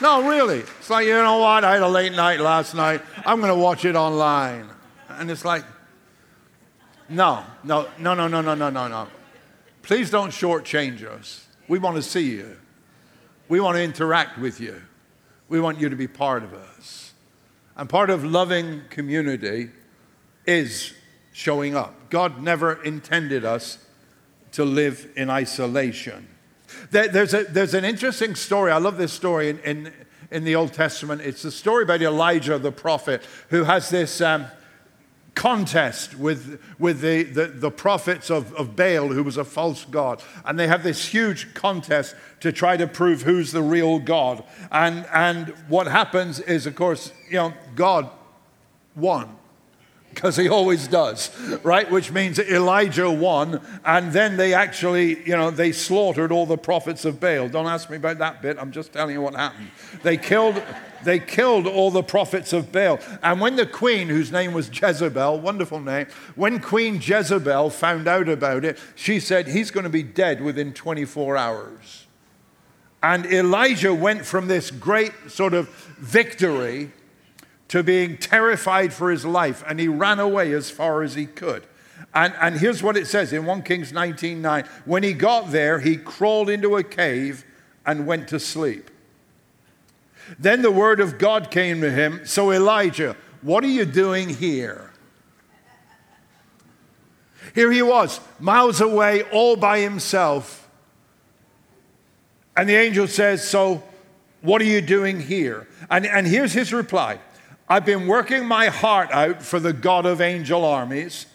No, 0.00 0.28
really. 0.28 0.60
It's 0.60 0.90
like, 0.90 1.06
you 1.06 1.14
know 1.14 1.38
what? 1.38 1.64
I 1.64 1.74
had 1.74 1.82
a 1.82 1.88
late 1.88 2.12
night 2.12 2.40
last 2.40 2.74
night. 2.74 3.02
I'm 3.26 3.40
going 3.40 3.52
to 3.52 3.58
watch 3.58 3.84
it 3.84 3.96
online. 3.96 4.68
And 5.08 5.30
it's 5.30 5.44
like, 5.44 5.64
no, 7.08 7.42
no, 7.64 7.88
no, 7.98 8.14
no, 8.14 8.28
no, 8.28 8.40
no, 8.40 8.54
no, 8.54 8.70
no, 8.70 8.88
no. 8.88 9.08
Please 9.82 10.10
don't 10.10 10.30
shortchange 10.30 11.02
us. 11.04 11.46
We 11.66 11.78
want 11.78 11.96
to 11.96 12.02
see 12.02 12.30
you. 12.30 12.56
We 13.48 13.60
want 13.60 13.76
to 13.76 13.82
interact 13.82 14.38
with 14.38 14.60
you. 14.60 14.82
We 15.48 15.60
want 15.60 15.80
you 15.80 15.88
to 15.88 15.96
be 15.96 16.06
part 16.06 16.44
of 16.44 16.54
us. 16.54 17.12
And 17.76 17.88
part 17.88 18.10
of 18.10 18.24
loving 18.24 18.82
community 18.90 19.70
is 20.46 20.92
showing 21.32 21.74
up. 21.74 22.10
God 22.10 22.42
never 22.42 22.82
intended 22.82 23.44
us 23.44 23.78
to 24.52 24.64
live 24.64 25.08
in 25.16 25.30
isolation. 25.30 26.28
There's, 26.90 27.34
a, 27.34 27.44
there's 27.44 27.74
an 27.74 27.84
interesting 27.84 28.34
story. 28.34 28.72
I 28.72 28.78
love 28.78 28.96
this 28.96 29.12
story 29.12 29.50
in, 29.50 29.58
in, 29.60 29.92
in 30.30 30.44
the 30.44 30.54
Old 30.54 30.72
Testament. 30.72 31.20
It's 31.22 31.42
the 31.42 31.50
story 31.50 31.82
about 31.82 32.02
Elijah 32.02 32.58
the 32.58 32.72
prophet 32.72 33.22
who 33.50 33.64
has 33.64 33.90
this 33.90 34.20
um, 34.20 34.46
contest 35.34 36.18
with, 36.18 36.60
with 36.78 37.00
the, 37.00 37.22
the, 37.22 37.46
the 37.46 37.70
prophets 37.70 38.30
of, 38.30 38.52
of 38.54 38.74
Baal, 38.74 39.08
who 39.08 39.22
was 39.22 39.36
a 39.36 39.44
false 39.44 39.84
god. 39.84 40.22
And 40.44 40.58
they 40.58 40.66
have 40.66 40.82
this 40.82 41.04
huge 41.06 41.54
contest 41.54 42.16
to 42.40 42.52
try 42.52 42.76
to 42.76 42.86
prove 42.86 43.22
who's 43.22 43.52
the 43.52 43.62
real 43.62 43.98
God. 43.98 44.42
And, 44.72 45.06
and 45.12 45.48
what 45.68 45.86
happens 45.86 46.40
is, 46.40 46.66
of 46.66 46.74
course, 46.74 47.12
you 47.28 47.36
know, 47.36 47.54
God 47.76 48.10
won 48.96 49.37
because 50.18 50.34
he 50.34 50.48
always 50.48 50.88
does, 50.88 51.30
right? 51.62 51.88
Which 51.88 52.10
means 52.10 52.40
Elijah 52.40 53.08
won, 53.08 53.60
and 53.84 54.12
then 54.12 54.36
they 54.36 54.52
actually, 54.52 55.24
you 55.24 55.36
know, 55.36 55.52
they 55.52 55.70
slaughtered 55.70 56.32
all 56.32 56.44
the 56.44 56.58
prophets 56.58 57.04
of 57.04 57.20
Baal. 57.20 57.48
Don't 57.48 57.68
ask 57.68 57.88
me 57.88 57.98
about 57.98 58.18
that 58.18 58.42
bit. 58.42 58.58
I'm 58.58 58.72
just 58.72 58.92
telling 58.92 59.14
you 59.14 59.22
what 59.22 59.36
happened. 59.36 59.70
They 60.02 60.16
killed, 60.16 60.60
they 61.04 61.20
killed 61.20 61.68
all 61.68 61.92
the 61.92 62.02
prophets 62.02 62.52
of 62.52 62.72
Baal. 62.72 62.98
And 63.22 63.40
when 63.40 63.54
the 63.54 63.64
queen, 63.64 64.08
whose 64.08 64.32
name 64.32 64.52
was 64.52 64.68
Jezebel, 64.68 65.38
wonderful 65.38 65.78
name, 65.78 66.08
when 66.34 66.58
Queen 66.58 67.00
Jezebel 67.00 67.70
found 67.70 68.08
out 68.08 68.28
about 68.28 68.64
it, 68.64 68.76
she 68.96 69.20
said 69.20 69.46
he's 69.46 69.70
going 69.70 69.84
to 69.84 69.90
be 69.90 70.02
dead 70.02 70.40
within 70.40 70.72
24 70.72 71.36
hours. 71.36 72.08
And 73.04 73.24
Elijah 73.24 73.94
went 73.94 74.26
from 74.26 74.48
this 74.48 74.72
great 74.72 75.12
sort 75.28 75.54
of 75.54 75.68
victory 76.00 76.90
to 77.68 77.82
being 77.82 78.16
terrified 78.16 78.92
for 78.92 79.10
his 79.10 79.24
life, 79.24 79.62
and 79.66 79.78
he 79.78 79.88
ran 79.88 80.18
away 80.18 80.52
as 80.52 80.70
far 80.70 81.02
as 81.02 81.14
he 81.14 81.26
could. 81.26 81.66
And, 82.14 82.34
and 82.40 82.58
here's 82.58 82.82
what 82.82 82.96
it 82.96 83.06
says 83.06 83.32
in 83.32 83.44
1 83.44 83.62
Kings 83.62 83.92
19:9. 83.92 84.66
When 84.84 85.02
he 85.02 85.12
got 85.12 85.50
there, 85.50 85.80
he 85.80 85.96
crawled 85.96 86.48
into 86.48 86.76
a 86.76 86.82
cave 86.82 87.44
and 87.84 88.06
went 88.06 88.28
to 88.28 88.40
sleep. 88.40 88.90
Then 90.38 90.62
the 90.62 90.70
word 90.70 91.00
of 91.00 91.18
God 91.18 91.50
came 91.50 91.80
to 91.80 91.90
him. 91.90 92.24
So, 92.24 92.52
Elijah, 92.52 93.16
what 93.42 93.64
are 93.64 93.68
you 93.68 93.84
doing 93.84 94.28
here? 94.28 94.90
Here 97.54 97.72
he 97.72 97.82
was, 97.82 98.20
miles 98.38 98.80
away, 98.80 99.22
all 99.22 99.56
by 99.56 99.80
himself. 99.80 100.68
And 102.56 102.68
the 102.68 102.76
angel 102.76 103.06
says, 103.06 103.46
So, 103.46 103.82
what 104.42 104.60
are 104.60 104.66
you 104.66 104.80
doing 104.80 105.20
here? 105.20 105.66
And, 105.90 106.06
and 106.06 106.26
here's 106.26 106.52
his 106.52 106.72
reply 106.72 107.18
I've 107.68 107.84
been 107.84 108.06
working 108.06 108.46
my 108.46 108.66
heart 108.66 109.10
out 109.10 109.42
for 109.42 109.60
the 109.60 109.72
God 109.72 110.06
of 110.06 110.20
angel 110.20 110.64
armies. 110.64 111.26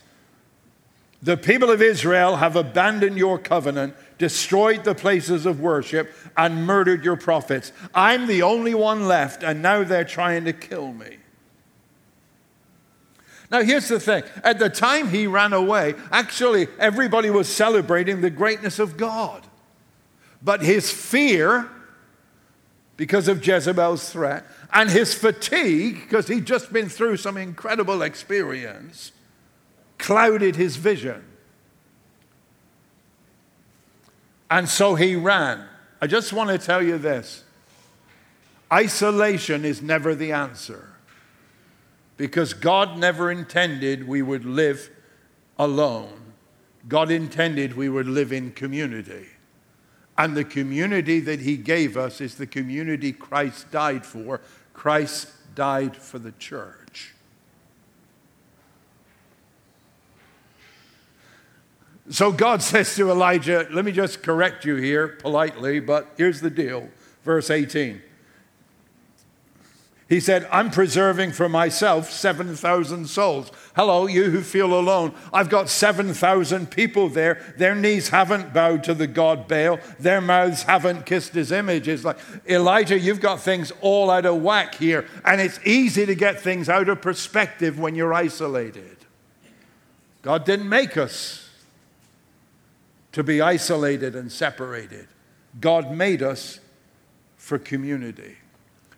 The 1.22 1.38
people 1.38 1.70
of 1.70 1.82
Israel 1.82 2.38
have 2.38 2.56
abandoned 2.56 3.18
your 3.18 3.38
covenant, 3.40 3.96
destroyed 4.18 4.84
the 4.84 4.96
places 4.96 5.46
of 5.46 5.62
worship, 5.62 6.12
and 6.36 6.66
murdered 6.66 7.06
your 7.06 7.16
prophets. 7.16 7.72
I'm 7.94 8.28
the 8.28 8.42
only 8.42 8.74
one 8.74 9.08
left, 9.08 9.44
and 9.44 9.62
now 9.62 9.84
they're 9.84 10.04
trying 10.04 10.46
to 10.46 10.54
kill 10.54 10.92
me. 10.92 11.18
Now, 13.50 13.62
here's 13.62 13.88
the 13.88 14.00
thing 14.00 14.24
at 14.44 14.58
the 14.58 14.70
time 14.70 15.10
he 15.10 15.28
ran 15.28 15.54
away, 15.54 15.94
actually, 16.12 16.68
everybody 16.80 17.30
was 17.30 17.48
celebrating 17.48 18.22
the 18.22 18.32
greatness 18.32 18.80
of 18.80 18.98
God. 18.98 19.46
But 20.42 20.62
his 20.62 20.92
fear, 20.92 21.70
because 22.96 23.28
of 23.28 23.46
Jezebel's 23.46 24.10
threat, 24.12 24.46
and 24.72 24.90
his 24.90 25.14
fatigue, 25.14 26.02
because 26.02 26.28
he'd 26.28 26.46
just 26.46 26.72
been 26.72 26.90
through 26.90 27.18
some 27.18 27.38
incredible 27.38 28.02
experience, 28.02 29.12
clouded 29.98 30.56
his 30.56 30.76
vision. 30.76 31.24
And 34.50 34.70
so 34.70 34.96
he 34.96 35.16
ran. 35.16 35.66
I 36.00 36.08
just 36.08 36.34
want 36.34 36.50
to 36.50 36.58
tell 36.58 36.84
you 36.84 36.98
this 36.98 37.44
isolation 38.72 39.66
is 39.66 39.82
never 39.82 40.14
the 40.16 40.32
answer 40.32 40.94
because 42.18 42.54
God 42.54 42.98
never 42.98 43.32
intended 43.32 44.08
we 44.08 44.22
would 44.22 44.46
live 44.46 44.90
alone. 45.58 46.34
God 46.88 47.12
intended 47.12 47.76
we 47.76 47.90
would 47.90 48.08
live 48.08 48.32
in 48.32 48.52
community. 48.52 49.28
And 50.18 50.38
the 50.38 50.44
community 50.44 51.20
that 51.22 51.40
He 51.40 51.58
gave 51.58 51.98
us 51.98 52.22
is 52.22 52.36
the 52.36 52.48
community 52.48 53.12
Christ 53.12 53.72
died 53.72 54.06
for. 54.06 54.42
Christ 54.74 55.30
died 55.56 55.96
for 55.96 56.20
the 56.20 56.32
church. 56.34 57.14
So 62.10 62.32
God 62.32 62.62
says 62.62 62.96
to 62.96 63.10
Elijah, 63.10 63.68
let 63.72 63.86
me 63.86 63.92
just 63.92 64.22
correct 64.24 64.66
you 64.66 64.76
here 64.76 65.08
politely, 65.08 65.80
but 65.80 66.14
here's 66.18 66.42
the 66.42 66.50
deal. 66.50 66.90
Verse 67.24 67.50
18. 67.50 68.02
He 70.10 70.20
said, 70.20 70.48
I'm 70.52 70.70
preserving 70.70 71.32
for 71.32 71.50
myself 71.50 72.12
7,000 72.12 73.08
souls. 73.08 73.52
Hello, 73.76 74.06
you 74.06 74.30
who 74.30 74.42
feel 74.42 74.78
alone. 74.78 75.16
I've 75.32 75.50
got 75.50 75.68
7,000 75.68 76.70
people 76.70 77.10
there. 77.10 77.42
Their 77.58 77.74
knees 77.74 78.10
haven't 78.10 78.54
bowed 78.54 78.84
to 78.84 78.94
the 78.94 79.08
God 79.08 79.48
Baal, 79.48 79.80
their 80.00 80.22
mouths 80.22 80.64
haven't 80.64 81.08
kissed 81.08 81.34
his 81.34 81.52
image. 81.52 81.88
It's 81.88 82.04
like, 82.04 82.20
Elijah, 82.48 83.00
you've 83.00 83.20
got 83.20 83.40
things 83.40 83.72
all 83.82 84.12
out 84.12 84.28
of 84.28 84.42
whack 84.44 84.76
here. 84.76 85.08
And 85.26 85.42
it's 85.42 85.60
easy 85.66 86.06
to 86.06 86.14
get 86.14 86.40
things 86.40 86.70
out 86.70 86.88
of 86.88 87.02
perspective 87.02 87.80
when 87.80 87.96
you're 87.96 88.14
isolated. 88.14 88.98
God 90.22 90.46
didn't 90.46 90.70
make 90.70 90.96
us 90.96 91.50
to 93.12 93.24
be 93.24 93.42
isolated 93.42 94.16
and 94.16 94.32
separated, 94.32 95.08
God 95.60 95.92
made 95.92 96.22
us 96.24 96.60
for 97.38 97.60
community. 97.60 98.38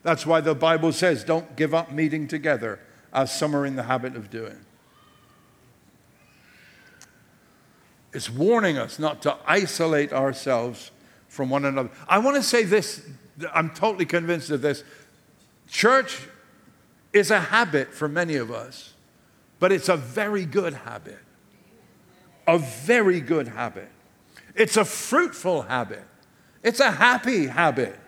That's 0.04 0.26
why 0.26 0.40
the 0.40 0.56
Bible 0.56 0.92
says, 0.92 1.24
don't 1.24 1.56
give 1.56 1.74
up 1.74 1.92
meeting 1.92 2.28
together, 2.28 2.80
as 3.12 3.38
some 3.38 3.56
are 3.56 3.66
in 3.66 3.76
the 3.76 3.84
habit 3.84 4.16
of 4.16 4.30
doing. 4.30 4.65
It's 8.16 8.30
warning 8.30 8.78
us 8.78 8.98
not 8.98 9.22
to 9.24 9.36
isolate 9.46 10.14
ourselves 10.14 10.92
from 11.28 11.50
one 11.50 11.66
another. 11.66 11.90
I 12.08 12.20
want 12.20 12.38
to 12.38 12.44
say 12.44 12.64
this, 12.64 13.06
I'm 13.54 13.72
totally 13.72 14.06
convinced 14.06 14.50
of 14.52 14.62
this. 14.62 14.86
Church 15.68 16.22
is 17.12 17.30
a 17.30 17.42
habit 17.42 17.94
for 17.94 18.08
many 18.08 18.38
of 18.38 18.52
us, 18.52 18.94
but 19.60 19.74
it's 19.74 19.90
a 19.90 19.98
very 19.98 20.46
good 20.46 20.74
habit. 20.74 21.20
A 22.48 22.58
very 22.58 23.20
good 23.20 23.50
habit. 23.50 23.90
It's 24.56 24.78
a 24.78 24.86
fruitful 24.86 25.64
habit. 25.64 26.06
It's 26.64 26.80
a 26.80 26.92
happy 26.92 27.48
habit. 27.48 28.00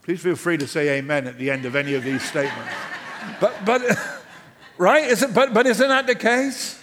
Please 0.00 0.22
feel 0.22 0.36
free 0.36 0.56
to 0.56 0.66
say 0.66 0.96
amen 0.98 1.26
at 1.26 1.36
the 1.36 1.50
end 1.50 1.66
of 1.66 1.76
any 1.76 1.92
of 1.92 2.04
these 2.04 2.22
statements. 2.22 2.72
But, 3.38 3.66
but 3.66 3.82
right? 4.78 5.04
Is 5.04 5.22
it, 5.22 5.34
but, 5.34 5.52
but 5.52 5.66
isn't 5.66 5.88
that 5.88 6.06
the 6.06 6.14
case? 6.14 6.77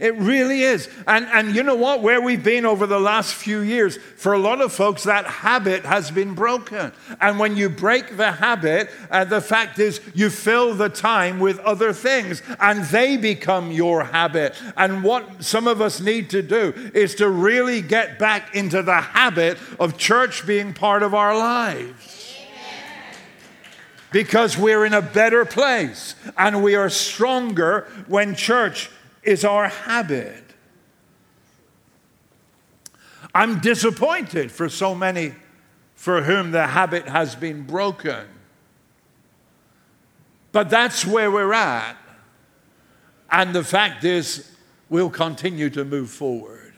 It 0.00 0.16
really 0.16 0.62
is. 0.62 0.88
And, 1.06 1.26
and 1.26 1.54
you 1.54 1.62
know 1.62 1.74
what? 1.74 2.00
Where 2.00 2.22
we've 2.22 2.42
been 2.42 2.64
over 2.64 2.86
the 2.86 2.98
last 2.98 3.34
few 3.34 3.60
years, 3.60 3.98
for 4.16 4.32
a 4.32 4.38
lot 4.38 4.62
of 4.62 4.72
folks, 4.72 5.02
that 5.04 5.26
habit 5.26 5.84
has 5.84 6.10
been 6.10 6.34
broken. 6.34 6.92
And 7.20 7.38
when 7.38 7.54
you 7.54 7.68
break 7.68 8.16
the 8.16 8.32
habit, 8.32 8.90
uh, 9.10 9.26
the 9.26 9.42
fact 9.42 9.78
is 9.78 10.00
you 10.14 10.30
fill 10.30 10.74
the 10.74 10.88
time 10.88 11.38
with 11.38 11.58
other 11.60 11.92
things 11.92 12.42
and 12.58 12.82
they 12.86 13.18
become 13.18 13.70
your 13.70 14.04
habit. 14.04 14.54
And 14.74 15.04
what 15.04 15.44
some 15.44 15.68
of 15.68 15.82
us 15.82 16.00
need 16.00 16.30
to 16.30 16.40
do 16.40 16.72
is 16.94 17.14
to 17.16 17.28
really 17.28 17.82
get 17.82 18.18
back 18.18 18.56
into 18.56 18.82
the 18.82 19.02
habit 19.02 19.58
of 19.78 19.98
church 19.98 20.46
being 20.46 20.72
part 20.72 21.02
of 21.02 21.14
our 21.14 21.36
lives 21.36 22.36
because 24.12 24.58
we're 24.58 24.84
in 24.84 24.92
a 24.92 25.02
better 25.02 25.44
place 25.44 26.14
and 26.36 26.62
we 26.62 26.74
are 26.74 26.90
stronger 26.90 27.86
when 28.08 28.34
church 28.34 28.90
is 29.22 29.44
our 29.44 29.68
habit. 29.68 30.44
I'm 33.34 33.60
disappointed 33.60 34.50
for 34.50 34.68
so 34.68 34.94
many 34.94 35.34
for 35.94 36.22
whom 36.22 36.50
the 36.50 36.66
habit 36.66 37.06
has 37.06 37.36
been 37.36 37.62
broken. 37.62 38.26
But 40.52 40.70
that's 40.70 41.06
where 41.06 41.30
we're 41.30 41.52
at. 41.52 41.96
And 43.30 43.54
the 43.54 43.62
fact 43.62 44.04
is, 44.04 44.50
we'll 44.88 45.10
continue 45.10 45.70
to 45.70 45.84
move 45.84 46.10
forward. 46.10 46.72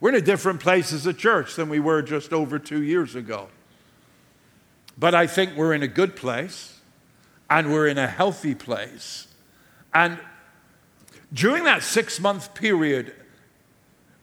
We're 0.00 0.10
in 0.10 0.16
a 0.16 0.20
different 0.20 0.60
place 0.60 0.92
as 0.92 1.06
a 1.06 1.14
church 1.14 1.56
than 1.56 1.68
we 1.68 1.80
were 1.80 2.02
just 2.02 2.32
over 2.32 2.58
two 2.58 2.82
years 2.82 3.14
ago. 3.14 3.48
But 4.98 5.14
I 5.14 5.26
think 5.26 5.56
we're 5.56 5.74
in 5.74 5.82
a 5.82 5.88
good 5.88 6.14
place 6.14 6.80
and 7.48 7.72
we're 7.72 7.86
in 7.86 7.98
a 7.98 8.06
healthy 8.06 8.54
place. 8.54 9.28
And 9.94 10.18
during 11.32 11.64
that 11.64 11.82
six 11.82 12.20
month 12.20 12.54
period 12.54 13.14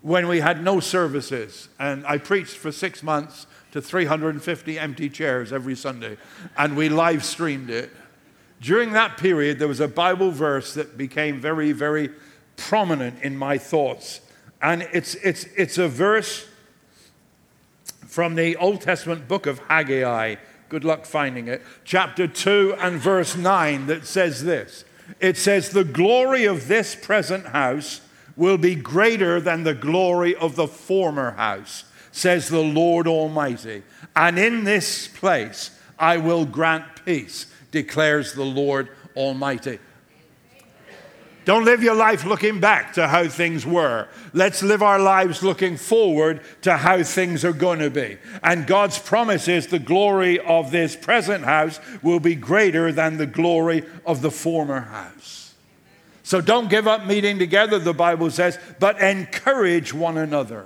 when 0.02 0.28
we 0.28 0.40
had 0.40 0.64
no 0.64 0.80
services, 0.80 1.68
and 1.80 2.06
I 2.06 2.18
preached 2.18 2.58
for 2.58 2.72
six 2.72 3.02
months 3.02 3.48
to 3.72 3.82
350 3.82 4.80
empty 4.80 5.10
chairs 5.10 5.52
every 5.52 5.76
Sunday, 5.76 6.18
and 6.58 6.78
we 6.78 6.90
live 6.90 7.24
streamed 7.26 7.70
it. 7.70 7.92
During 8.62 8.94
that 8.94 9.18
period, 9.18 9.60
there 9.60 9.68
was 9.68 9.80
a 9.80 9.88
Bible 9.88 10.32
verse 10.32 10.74
that 10.76 10.98
became 10.98 11.42
very, 11.42 11.72
very 11.72 12.12
prominent 12.56 13.22
in 13.22 13.38
my 13.38 13.58
thoughts. 13.58 14.22
And 14.62 14.88
it's, 14.94 15.16
it's, 15.16 15.46
it's 15.58 15.78
a 15.78 15.88
verse 15.88 16.48
from 18.08 18.36
the 18.36 18.56
Old 18.58 18.82
Testament 18.82 19.28
book 19.28 19.46
of 19.46 19.60
Haggai, 19.68 20.36
Good 20.68 20.84
luck 20.84 21.06
finding 21.06 21.48
it. 21.48 21.62
Chapter 21.84 22.28
2 22.28 22.76
and 22.80 22.98
verse 22.98 23.36
9 23.36 23.88
that 23.88 24.06
says 24.06 24.44
this 24.44 24.84
It 25.20 25.38
says, 25.38 25.70
The 25.70 25.84
glory 25.84 26.46
of 26.46 26.68
this 26.68 26.96
present 26.96 27.48
house 27.48 28.02
will 28.36 28.58
be 28.58 28.76
greater 28.76 29.40
than 29.40 29.64
the 29.64 29.74
glory 29.74 30.36
of 30.36 30.56
the 30.56 30.68
former 30.68 31.32
house, 31.32 31.86
says 32.12 32.50
the 32.50 32.64
Lord 32.64 33.08
Almighty. 33.08 33.84
And 34.16 34.38
in 34.38 34.64
this 34.64 35.08
place 35.08 35.72
I 35.98 36.18
will 36.18 36.46
grant 36.46 37.06
peace, 37.06 37.48
declares 37.72 38.34
the 38.34 38.44
Lord 38.46 38.90
Almighty. 39.16 39.80
Don't 41.46 41.64
live 41.64 41.84
your 41.84 41.96
life 41.96 42.26
looking 42.26 42.60
back 42.60 42.94
to 42.94 43.08
how 43.08 43.28
things 43.28 43.68
were. 43.68 44.08
Let's 44.34 44.64
live 44.64 44.82
our 44.82 44.98
lives 44.98 45.44
looking 45.44 45.78
forward 45.78 46.42
to 46.64 46.76
how 46.76 47.04
things 47.04 47.46
are 47.46 47.54
going 47.54 47.80
to 47.80 47.92
be. 47.92 48.18
And 48.42 48.66
God's 48.66 48.98
promise 48.98 49.48
is 49.48 49.68
the 49.68 49.78
glory 49.78 50.40
of 50.40 50.72
this 50.72 50.96
present 50.96 51.46
house 51.46 51.80
will 52.02 52.20
be 52.20 52.34
greater 52.34 52.92
than 52.92 53.18
the 53.18 53.28
glory 53.28 53.84
of 54.08 54.24
the 54.24 54.32
former 54.32 54.82
house. 54.82 55.54
So 56.24 56.42
don't 56.42 56.68
give 56.68 56.88
up 56.88 57.06
meeting 57.06 57.38
together, 57.38 57.78
the 57.78 57.94
Bible 57.94 58.32
says, 58.32 58.58
but 58.80 59.00
encourage 59.00 59.94
one 59.94 60.18
another. 60.18 60.66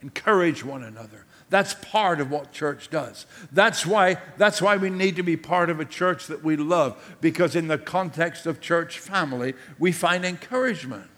Encourage 0.00 0.64
one 0.64 0.82
another. 0.82 1.26
That's 1.50 1.74
part 1.74 2.20
of 2.20 2.30
what 2.30 2.52
church 2.52 2.90
does. 2.90 3.26
That's 3.50 3.84
why, 3.84 4.18
that's 4.38 4.62
why 4.62 4.76
we 4.76 4.88
need 4.88 5.16
to 5.16 5.24
be 5.24 5.36
part 5.36 5.68
of 5.68 5.80
a 5.80 5.84
church 5.84 6.28
that 6.28 6.44
we 6.44 6.56
love, 6.56 7.16
because 7.20 7.56
in 7.56 7.66
the 7.66 7.76
context 7.76 8.46
of 8.46 8.60
church 8.60 9.00
family, 9.00 9.54
we 9.78 9.90
find 9.90 10.24
encouragement. 10.24 11.08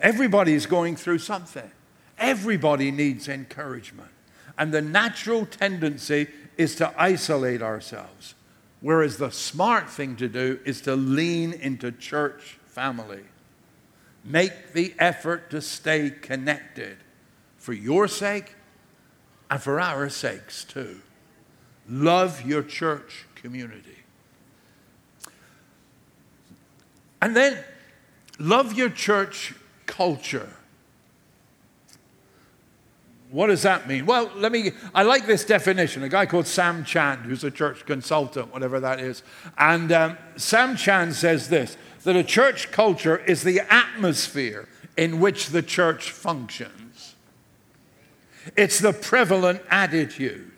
Everybody 0.00 0.52
is 0.52 0.66
going 0.66 0.96
through 0.96 1.20
something, 1.20 1.70
everybody 2.18 2.90
needs 2.90 3.28
encouragement. 3.28 4.10
And 4.58 4.72
the 4.72 4.82
natural 4.82 5.46
tendency 5.46 6.26
is 6.56 6.74
to 6.76 6.92
isolate 7.00 7.62
ourselves, 7.62 8.34
whereas 8.80 9.18
the 9.18 9.30
smart 9.30 9.88
thing 9.88 10.16
to 10.16 10.28
do 10.28 10.58
is 10.64 10.80
to 10.82 10.96
lean 10.96 11.52
into 11.52 11.92
church 11.92 12.58
family. 12.64 13.22
Make 14.24 14.72
the 14.72 14.92
effort 14.98 15.50
to 15.50 15.60
stay 15.60 16.10
connected 16.10 16.96
for 17.58 17.72
your 17.72 18.08
sake 18.08 18.55
and 19.50 19.62
for 19.62 19.80
our 19.80 20.08
sakes 20.08 20.64
too. 20.64 21.00
Love 21.88 22.44
your 22.44 22.62
church 22.62 23.26
community. 23.34 23.98
And 27.22 27.34
then 27.34 27.58
love 28.38 28.74
your 28.74 28.90
church 28.90 29.54
culture. 29.86 30.50
What 33.30 33.48
does 33.48 33.62
that 33.62 33.88
mean? 33.88 34.06
Well, 34.06 34.30
let 34.36 34.52
me, 34.52 34.70
I 34.94 35.02
like 35.02 35.26
this 35.26 35.44
definition. 35.44 36.02
A 36.02 36.08
guy 36.08 36.26
called 36.26 36.46
Sam 36.46 36.84
Chand, 36.84 37.22
who's 37.22 37.42
a 37.42 37.50
church 37.50 37.84
consultant, 37.84 38.52
whatever 38.52 38.78
that 38.80 39.00
is. 39.00 39.22
And 39.58 39.90
um, 39.90 40.16
Sam 40.36 40.76
Chand 40.76 41.14
says 41.14 41.48
this 41.48 41.76
that 42.04 42.14
a 42.14 42.22
church 42.22 42.70
culture 42.70 43.16
is 43.16 43.42
the 43.42 43.60
atmosphere 43.68 44.68
in 44.96 45.18
which 45.18 45.48
the 45.48 45.62
church 45.62 46.12
functions. 46.12 46.85
It's 48.56 48.78
the 48.78 48.92
prevalent 48.92 49.62
attitude. 49.70 50.52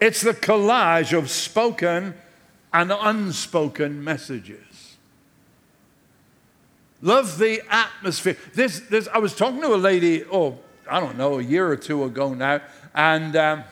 It's 0.00 0.20
the 0.20 0.34
collage 0.34 1.16
of 1.16 1.30
spoken 1.30 2.14
and 2.72 2.92
unspoken 2.92 4.02
messages. 4.04 4.96
Love 7.00 7.38
the 7.38 7.62
atmosphere. 7.70 8.36
This, 8.54 8.80
this, 8.80 9.08
I 9.14 9.18
was 9.18 9.34
talking 9.34 9.60
to 9.62 9.74
a 9.74 9.76
lady, 9.76 10.24
oh, 10.24 10.58
I 10.90 11.00
don't 11.00 11.16
know, 11.16 11.38
a 11.38 11.42
year 11.42 11.68
or 11.68 11.76
two 11.76 12.04
ago 12.04 12.34
now. 12.34 12.60
And 12.94 13.36
um, 13.36 13.64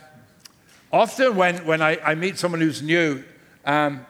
often 0.92 1.37
when, 1.37 1.66
when 1.66 1.83
I, 1.83 1.99
I, 1.99 2.14
meet 2.14 2.38
someone 2.38 2.61
who's 2.61 2.83
new, 2.83 3.25
um, 3.64 4.07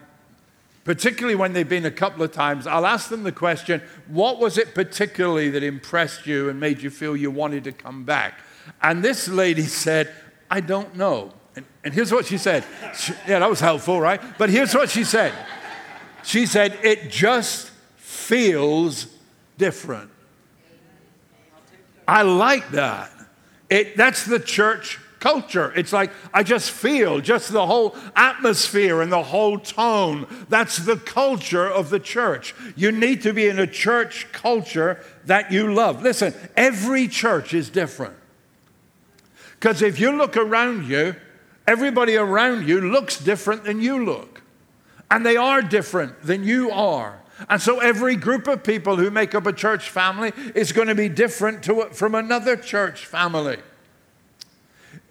particularly 0.84 1.34
when 1.34 1.54
they've 1.54 1.68
been 1.68 1.86
a 1.86 1.90
couple 1.90 2.22
of 2.22 2.32
times, 2.32 2.66
I'll 2.66 2.86
ask 2.86 3.08
them 3.08 3.22
the 3.22 3.32
question, 3.32 3.80
What 4.06 4.38
was 4.38 4.58
it 4.58 4.74
particularly 4.74 5.48
that 5.50 5.62
impressed 5.62 6.26
you 6.26 6.50
and 6.50 6.60
made 6.60 6.82
you 6.82 6.90
feel 6.90 7.16
you 7.16 7.30
wanted 7.30 7.64
to 7.64 7.72
come 7.72 8.04
back? 8.04 8.40
And 8.82 9.02
this 9.02 9.28
lady 9.28 9.62
said, 9.62 10.12
I 10.50 10.60
don't 10.60 10.96
know. 10.96 11.32
And, 11.54 11.64
and 11.84 11.94
here's 11.94 12.12
what 12.12 12.26
she 12.26 12.38
said. 12.38 12.64
She, 12.96 13.12
yeah, 13.26 13.38
that 13.38 13.50
was 13.50 13.60
helpful, 13.60 14.00
right? 14.00 14.20
But 14.38 14.50
here's 14.50 14.74
what 14.74 14.90
she 14.90 15.04
said. 15.04 15.32
She 16.22 16.46
said, 16.46 16.78
It 16.82 17.10
just 17.10 17.70
feels 17.96 19.06
different. 19.56 20.10
I 22.06 22.22
like 22.22 22.70
that. 22.70 23.10
It, 23.68 23.96
that's 23.96 24.24
the 24.24 24.38
church 24.38 24.98
culture. 25.18 25.72
It's 25.74 25.92
like 25.92 26.12
I 26.32 26.42
just 26.42 26.70
feel 26.70 27.20
just 27.20 27.50
the 27.50 27.66
whole 27.66 27.96
atmosphere 28.14 29.00
and 29.00 29.10
the 29.10 29.22
whole 29.22 29.58
tone. 29.58 30.26
That's 30.48 30.76
the 30.76 30.96
culture 30.96 31.66
of 31.66 31.90
the 31.90 31.98
church. 31.98 32.54
You 32.76 32.92
need 32.92 33.22
to 33.22 33.32
be 33.32 33.48
in 33.48 33.58
a 33.58 33.66
church 33.66 34.30
culture 34.32 35.00
that 35.24 35.50
you 35.50 35.74
love. 35.74 36.02
Listen, 36.02 36.34
every 36.56 37.08
church 37.08 37.54
is 37.54 37.70
different. 37.70 38.14
Because 39.58 39.82
if 39.82 39.98
you 39.98 40.12
look 40.12 40.36
around 40.36 40.86
you, 40.86 41.16
everybody 41.66 42.16
around 42.16 42.68
you 42.68 42.80
looks 42.80 43.18
different 43.18 43.64
than 43.64 43.80
you 43.80 44.04
look. 44.04 44.42
And 45.10 45.24
they 45.24 45.36
are 45.36 45.62
different 45.62 46.22
than 46.22 46.44
you 46.44 46.70
are. 46.70 47.20
And 47.48 47.60
so 47.60 47.80
every 47.80 48.16
group 48.16 48.48
of 48.48 48.64
people 48.64 48.96
who 48.96 49.10
make 49.10 49.34
up 49.34 49.46
a 49.46 49.52
church 49.52 49.90
family 49.90 50.32
is 50.54 50.72
going 50.72 50.88
to 50.88 50.94
be 50.94 51.08
different 51.08 51.62
to, 51.64 51.90
from 51.90 52.14
another 52.14 52.56
church 52.56 53.06
family. 53.06 53.58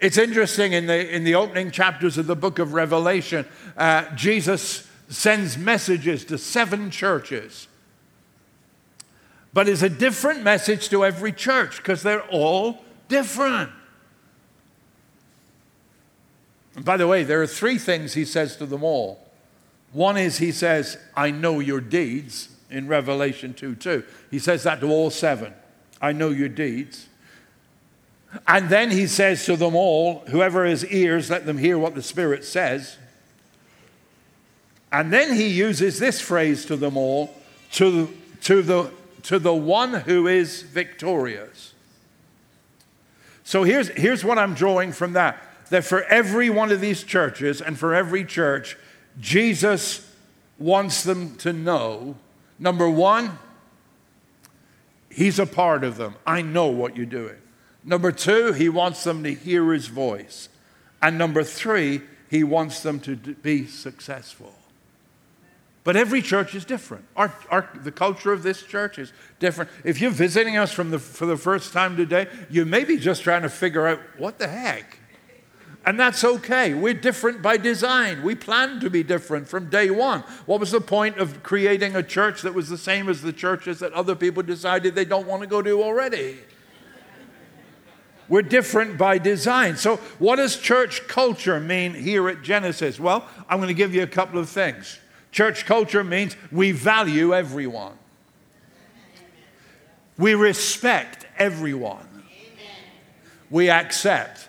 It's 0.00 0.18
interesting 0.18 0.72
in 0.72 0.86
the, 0.86 1.14
in 1.14 1.24
the 1.24 1.34
opening 1.36 1.70
chapters 1.70 2.18
of 2.18 2.26
the 2.26 2.36
book 2.36 2.58
of 2.58 2.74
Revelation, 2.74 3.46
uh, 3.76 4.14
Jesus 4.14 4.88
sends 5.08 5.56
messages 5.56 6.24
to 6.26 6.36
seven 6.36 6.90
churches. 6.90 7.68
But 9.52 9.68
it's 9.68 9.82
a 9.82 9.88
different 9.88 10.42
message 10.42 10.90
to 10.90 11.04
every 11.04 11.32
church 11.32 11.78
because 11.78 12.02
they're 12.02 12.26
all 12.28 12.84
different. 13.08 13.70
And 16.76 16.84
by 16.84 16.96
the 16.96 17.08
way, 17.08 17.24
there 17.24 17.42
are 17.42 17.46
three 17.46 17.78
things 17.78 18.14
he 18.14 18.24
says 18.24 18.56
to 18.56 18.66
them 18.66 18.84
all. 18.84 19.26
One 19.92 20.16
is 20.16 20.38
he 20.38 20.52
says, 20.52 20.98
I 21.16 21.30
know 21.30 21.58
your 21.58 21.80
deeds 21.80 22.50
in 22.70 22.86
Revelation 22.86 23.54
2 23.54 23.76
2. 23.76 24.04
He 24.30 24.38
says 24.38 24.62
that 24.64 24.80
to 24.80 24.90
all 24.90 25.10
seven. 25.10 25.54
I 26.00 26.12
know 26.12 26.28
your 26.28 26.50
deeds. 26.50 27.08
And 28.46 28.68
then 28.68 28.90
he 28.90 29.06
says 29.06 29.44
to 29.46 29.56
them 29.56 29.74
all, 29.74 30.20
whoever 30.28 30.66
has 30.66 30.84
ears, 30.84 31.30
let 31.30 31.46
them 31.46 31.56
hear 31.56 31.78
what 31.78 31.94
the 31.94 32.02
Spirit 32.02 32.44
says. 32.44 32.98
And 34.92 35.12
then 35.12 35.34
he 35.34 35.48
uses 35.48 35.98
this 35.98 36.20
phrase 36.20 36.66
to 36.66 36.76
them 36.76 36.96
all, 36.96 37.34
to, 37.72 38.14
to, 38.42 38.62
the, 38.62 38.90
to 39.22 39.38
the 39.38 39.54
one 39.54 39.94
who 39.94 40.26
is 40.26 40.62
victorious. 40.62 41.72
So 43.44 43.62
here's, 43.62 43.88
here's 43.88 44.24
what 44.24 44.38
I'm 44.38 44.54
drawing 44.54 44.92
from 44.92 45.14
that 45.14 45.45
that 45.70 45.84
for 45.84 46.04
every 46.04 46.50
one 46.50 46.72
of 46.72 46.80
these 46.80 47.02
churches 47.02 47.60
and 47.60 47.78
for 47.78 47.94
every 47.94 48.24
church, 48.24 48.76
Jesus 49.20 50.10
wants 50.58 51.02
them 51.02 51.36
to 51.36 51.52
know 51.52 52.16
number 52.58 52.88
one, 52.88 53.38
He's 55.10 55.38
a 55.38 55.46
part 55.46 55.82
of 55.82 55.96
them. 55.96 56.16
I 56.26 56.42
know 56.42 56.66
what 56.66 56.94
you're 56.94 57.06
doing. 57.06 57.36
Number 57.82 58.12
two, 58.12 58.52
He 58.52 58.68
wants 58.68 59.02
them 59.04 59.22
to 59.24 59.32
hear 59.32 59.72
His 59.72 59.86
voice. 59.88 60.50
And 61.00 61.16
number 61.16 61.42
three, 61.42 62.02
He 62.30 62.44
wants 62.44 62.82
them 62.82 63.00
to 63.00 63.16
be 63.16 63.66
successful. 63.66 64.52
But 65.84 65.94
every 65.94 66.20
church 66.20 66.54
is 66.56 66.64
different. 66.64 67.04
Our, 67.14 67.32
our, 67.48 67.70
the 67.82 67.92
culture 67.92 68.32
of 68.32 68.42
this 68.42 68.62
church 68.62 68.98
is 68.98 69.12
different. 69.38 69.70
If 69.84 70.00
you're 70.00 70.10
visiting 70.10 70.56
us 70.56 70.72
from 70.72 70.90
the, 70.90 70.98
for 70.98 71.26
the 71.26 71.36
first 71.36 71.72
time 71.72 71.96
today, 71.96 72.26
you 72.50 72.64
may 72.64 72.84
be 72.84 72.96
just 72.96 73.22
trying 73.22 73.42
to 73.42 73.48
figure 73.48 73.86
out 73.86 74.00
what 74.18 74.38
the 74.38 74.48
heck 74.48 74.98
and 75.86 76.00
that's 76.00 76.24
okay. 76.24 76.74
We're 76.74 76.94
different 76.94 77.42
by 77.42 77.56
design. 77.58 78.24
We 78.24 78.34
planned 78.34 78.80
to 78.80 78.90
be 78.90 79.04
different 79.04 79.48
from 79.48 79.70
day 79.70 79.88
one. 79.88 80.22
What 80.44 80.58
was 80.58 80.72
the 80.72 80.80
point 80.80 81.18
of 81.18 81.44
creating 81.44 81.94
a 81.94 82.02
church 82.02 82.42
that 82.42 82.52
was 82.52 82.68
the 82.68 82.76
same 82.76 83.08
as 83.08 83.22
the 83.22 83.32
churches 83.32 83.78
that 83.78 83.92
other 83.92 84.16
people 84.16 84.42
decided 84.42 84.96
they 84.96 85.04
don't 85.04 85.28
want 85.28 85.42
to 85.42 85.46
go 85.46 85.62
to 85.62 85.82
already? 85.84 86.38
We're 88.28 88.42
different 88.42 88.98
by 88.98 89.18
design. 89.18 89.76
So, 89.76 89.98
what 90.18 90.36
does 90.36 90.56
church 90.56 91.06
culture 91.06 91.60
mean 91.60 91.94
here 91.94 92.28
at 92.28 92.42
Genesis? 92.42 92.98
Well, 92.98 93.24
I'm 93.48 93.58
going 93.58 93.68
to 93.68 93.74
give 93.74 93.94
you 93.94 94.02
a 94.02 94.08
couple 94.08 94.40
of 94.40 94.48
things. 94.48 94.98
Church 95.30 95.66
culture 95.66 96.02
means 96.02 96.36
we 96.50 96.72
value 96.72 97.32
everyone, 97.32 97.96
we 100.18 100.34
respect 100.34 101.26
everyone, 101.38 102.24
we 103.48 103.70
accept 103.70 104.48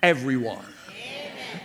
everyone. 0.00 0.64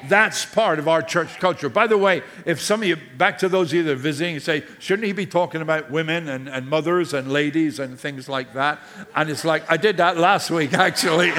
That's 0.07 0.45
part 0.45 0.79
of 0.79 0.87
our 0.87 1.01
church 1.01 1.39
culture. 1.39 1.69
By 1.69 1.87
the 1.87 1.97
way, 1.97 2.23
if 2.45 2.61
some 2.61 2.81
of 2.81 2.87
you, 2.87 2.97
back 3.17 3.37
to 3.39 3.49
those 3.49 3.71
of 3.71 3.75
you 3.75 3.83
that 3.83 3.91
are 3.91 3.95
visiting, 3.95 4.39
say, 4.39 4.63
shouldn't 4.79 5.05
he 5.05 5.13
be 5.13 5.25
talking 5.25 5.61
about 5.61 5.91
women 5.91 6.27
and, 6.27 6.49
and 6.49 6.67
mothers 6.67 7.13
and 7.13 7.31
ladies 7.31 7.79
and 7.79 7.99
things 7.99 8.27
like 8.27 8.53
that? 8.53 8.79
And 9.15 9.29
it's 9.29 9.45
like, 9.45 9.69
I 9.69 9.77
did 9.77 9.97
that 9.97 10.17
last 10.17 10.49
week, 10.51 10.73
actually. 10.77 11.31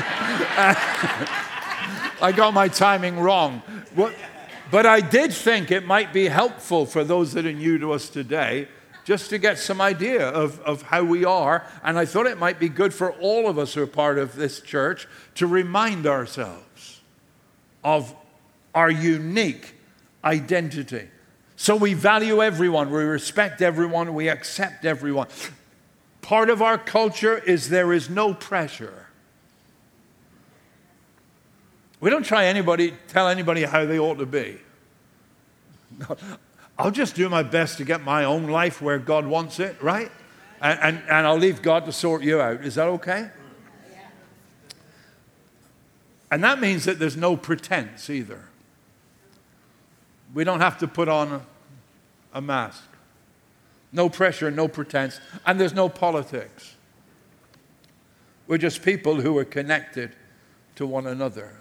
I 2.22 2.33
got 2.35 2.55
my 2.55 2.68
timing 2.68 3.18
wrong. 3.18 3.62
But 4.72 4.87
I 4.87 5.01
did 5.01 5.33
think 5.33 5.70
it 5.70 5.85
might 5.85 6.12
be 6.12 6.29
helpful 6.29 6.87
for 6.87 7.05
those 7.05 7.33
that 7.35 7.44
are 7.44 7.53
new 7.53 7.79
to 7.79 7.92
us 7.92 8.09
today 8.09 8.68
just 9.05 9.31
to 9.31 9.38
get 9.38 9.59
some 9.59 9.81
idea 9.81 10.29
of, 10.29 10.61
of 10.61 10.83
how 10.83 11.03
we 11.03 11.25
are. 11.25 11.66
And 11.83 11.98
I 11.98 12.05
thought 12.05 12.27
it 12.27 12.38
might 12.38 12.59
be 12.59 12.68
good 12.68 12.94
for 12.94 13.12
all 13.14 13.48
of 13.48 13.59
us 13.59 13.75
who 13.75 13.83
are 13.83 13.87
part 13.87 14.18
of 14.18 14.37
this 14.37 14.61
church 14.61 15.09
to 15.35 15.46
remind 15.46 16.07
ourselves 16.07 17.01
of 17.83 18.14
our 18.74 18.90
unique 18.90 19.74
identity. 20.24 21.08
So 21.56 21.76
we 21.76 21.94
value 21.94 22.42
everyone, 22.42 22.90
we 22.90 23.02
respect 23.02 23.62
everyone, 23.62 24.14
we 24.14 24.28
accept 24.28 24.85
everyone. 24.85 25.28
Part 26.20 26.50
of 26.50 26.62
our 26.62 26.78
culture 26.78 27.38
is 27.38 27.68
there 27.68 27.92
is 27.92 28.08
no 28.08 28.35
pressure. 28.35 29.06
We 32.00 32.11
don't 32.11 32.24
try 32.24 32.46
anybody 32.46 32.94
tell 33.08 33.28
anybody 33.28 33.62
how 33.62 33.85
they 33.87 33.98
ought 33.98 34.16
to 34.16 34.26
be. 34.26 34.58
I'll 36.78 36.90
just 36.90 37.14
do 37.14 37.28
my 37.28 37.42
best 37.42 37.78
to 37.78 37.85
get 37.85 38.02
my 38.02 38.24
own 38.24 38.48
life 38.48 38.82
where 38.82 38.98
God 38.98 39.26
wants 39.26 39.61
it, 39.61 39.80
right? 39.80 40.11
And, 40.61 40.80
and, 40.80 41.02
and 41.08 41.26
I'll 41.26 41.37
leave 41.37 41.62
God 41.62 41.85
to 41.87 41.92
sort 41.92 42.22
you 42.22 42.40
out. 42.40 42.64
Is 42.64 42.76
that 42.76 42.88
okay? 42.88 43.30
And 46.30 46.42
that 46.42 46.61
means 46.61 46.87
that 46.87 46.98
there's 46.98 47.16
no 47.16 47.37
pretense 47.37 48.08
either. 48.08 48.48
We 50.35 50.45
don't 50.45 50.61
have 50.61 50.79
to 50.79 50.88
put 50.88 51.09
on 51.09 51.33
a, 51.33 51.40
a 52.35 52.40
mask. 52.40 52.85
No 53.92 54.09
pressure, 54.09 54.51
no 54.51 54.68
pretense, 54.68 55.21
and 55.45 55.61
there's 55.61 55.75
no 55.75 55.88
politics. 55.88 56.77
We're 58.47 58.59
just 58.59 58.83
people 58.83 59.21
who 59.21 59.37
are 59.38 59.45
connected 59.45 60.16
to 60.77 60.87
one 60.87 61.07
another. 61.07 61.53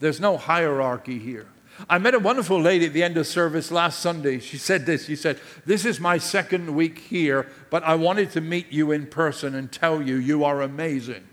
There's 0.00 0.20
no 0.20 0.36
hierarchy 0.36 1.18
here. 1.18 1.46
I 1.88 1.98
met 1.98 2.14
a 2.14 2.18
wonderful 2.18 2.60
lady 2.60 2.86
at 2.86 2.92
the 2.92 3.02
end 3.02 3.16
of 3.16 3.26
service 3.26 3.70
last 3.70 4.00
Sunday. 4.00 4.40
She 4.40 4.56
said 4.56 4.86
this. 4.86 5.06
She 5.06 5.16
said, 5.16 5.38
This 5.66 5.84
is 5.84 6.00
my 6.00 6.16
second 6.18 6.74
week 6.74 6.98
here, 6.98 7.50
but 7.70 7.82
I 7.84 7.94
wanted 7.96 8.30
to 8.32 8.40
meet 8.40 8.72
you 8.72 8.92
in 8.92 9.06
person 9.06 9.54
and 9.54 9.70
tell 9.70 10.00
you 10.00 10.16
you 10.16 10.44
are 10.44 10.62
amazing. 10.62 11.26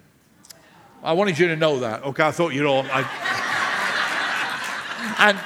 I 1.02 1.14
wanted 1.14 1.40
you 1.40 1.48
to 1.48 1.56
know 1.56 1.80
that. 1.80 2.04
Okay, 2.04 2.24
I 2.24 2.32
thought 2.32 2.54
you'd 2.54 2.66
all. 2.66 2.86
I, 2.92 3.04
and 5.20 5.40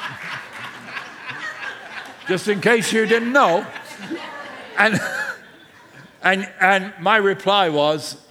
just 2.28 2.48
in 2.48 2.62
case 2.62 2.92
you 2.92 3.06
didn't 3.06 3.32
know. 3.32 3.66
And, 4.78 5.00
and, 6.22 6.50
and 6.60 6.94
my 7.00 7.18
reply 7.18 7.70
was, 7.70 8.24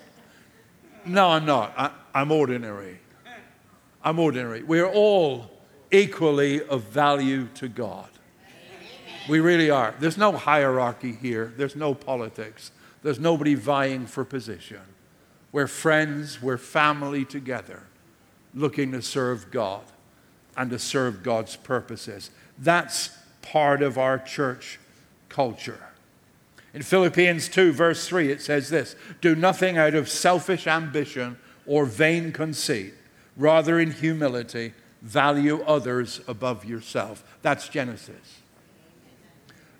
No, 1.04 1.30
I'm 1.30 1.46
not. 1.46 1.74
I, 1.76 1.90
I'm 2.14 2.30
ordinary. 2.30 2.98
I'm 4.02 4.18
ordinary. 4.18 4.62
We're 4.62 4.88
all 4.88 5.50
equally 5.90 6.62
of 6.62 6.82
value 6.84 7.48
to 7.54 7.68
God. 7.68 8.08
We 9.28 9.40
really 9.40 9.70
are. 9.70 9.94
There's 9.98 10.16
no 10.16 10.32
hierarchy 10.32 11.12
here, 11.12 11.52
there's 11.56 11.74
no 11.74 11.94
politics, 11.94 12.70
there's 13.02 13.18
nobody 13.18 13.54
vying 13.54 14.06
for 14.06 14.24
position. 14.24 14.80
We're 15.50 15.66
friends, 15.66 16.40
we're 16.40 16.58
family 16.58 17.24
together, 17.24 17.82
looking 18.54 18.92
to 18.92 19.02
serve 19.02 19.50
God 19.50 19.82
and 20.56 20.70
to 20.70 20.78
serve 20.78 21.22
God's 21.22 21.56
purposes. 21.56 22.30
That's 22.58 23.10
part 23.50 23.82
of 23.82 23.98
our 23.98 24.18
church 24.18 24.78
culture. 25.28 25.80
In 26.74 26.82
Philippians 26.82 27.48
2, 27.48 27.72
verse 27.72 28.06
3, 28.06 28.30
it 28.30 28.42
says 28.42 28.68
this 28.68 28.96
Do 29.20 29.34
nothing 29.34 29.78
out 29.78 29.94
of 29.94 30.08
selfish 30.08 30.66
ambition 30.66 31.38
or 31.66 31.86
vain 31.86 32.32
conceit. 32.32 32.94
Rather, 33.36 33.78
in 33.78 33.92
humility, 33.92 34.72
value 35.02 35.62
others 35.62 36.20
above 36.28 36.64
yourself. 36.64 37.24
That's 37.42 37.68
Genesis. 37.68 38.40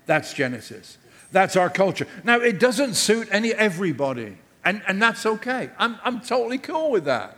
That's 0.05 0.33
Genesis. 0.33 0.97
That's 1.31 1.55
our 1.55 1.69
culture. 1.69 2.07
Now, 2.23 2.39
it 2.39 2.59
doesn't 2.59 2.93
suit 2.95 3.27
any 3.31 3.53
everybody, 3.53 4.37
and, 4.63 4.81
and 4.87 5.01
that's 5.01 5.25
okay. 5.25 5.69
I'm, 5.77 5.97
I'm 6.03 6.21
totally 6.21 6.57
cool 6.57 6.91
with 6.91 7.05
that. 7.05 7.36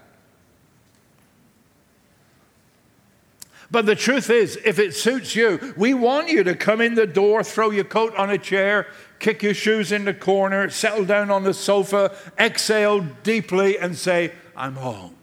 But 3.71 3.85
the 3.85 3.95
truth 3.95 4.31
is, 4.31 4.57
if 4.65 4.79
it 4.79 4.95
suits 4.95 5.35
you, 5.35 5.73
we 5.77 5.93
want 5.93 6.29
you 6.29 6.43
to 6.43 6.55
come 6.55 6.81
in 6.81 6.95
the 6.95 7.05
door, 7.05 7.43
throw 7.43 7.69
your 7.69 7.83
coat 7.83 8.15
on 8.15 8.31
a 8.31 8.37
chair, 8.37 8.87
kick 9.19 9.43
your 9.43 9.53
shoes 9.53 9.91
in 9.91 10.05
the 10.05 10.13
corner, 10.13 10.69
settle 10.71 11.05
down 11.05 11.29
on 11.29 11.43
the 11.43 11.53
sofa, 11.53 12.15
exhale 12.39 13.01
deeply, 13.21 13.77
and 13.77 13.95
say, 13.95 14.33
I'm 14.55 14.75
home. 14.75 15.15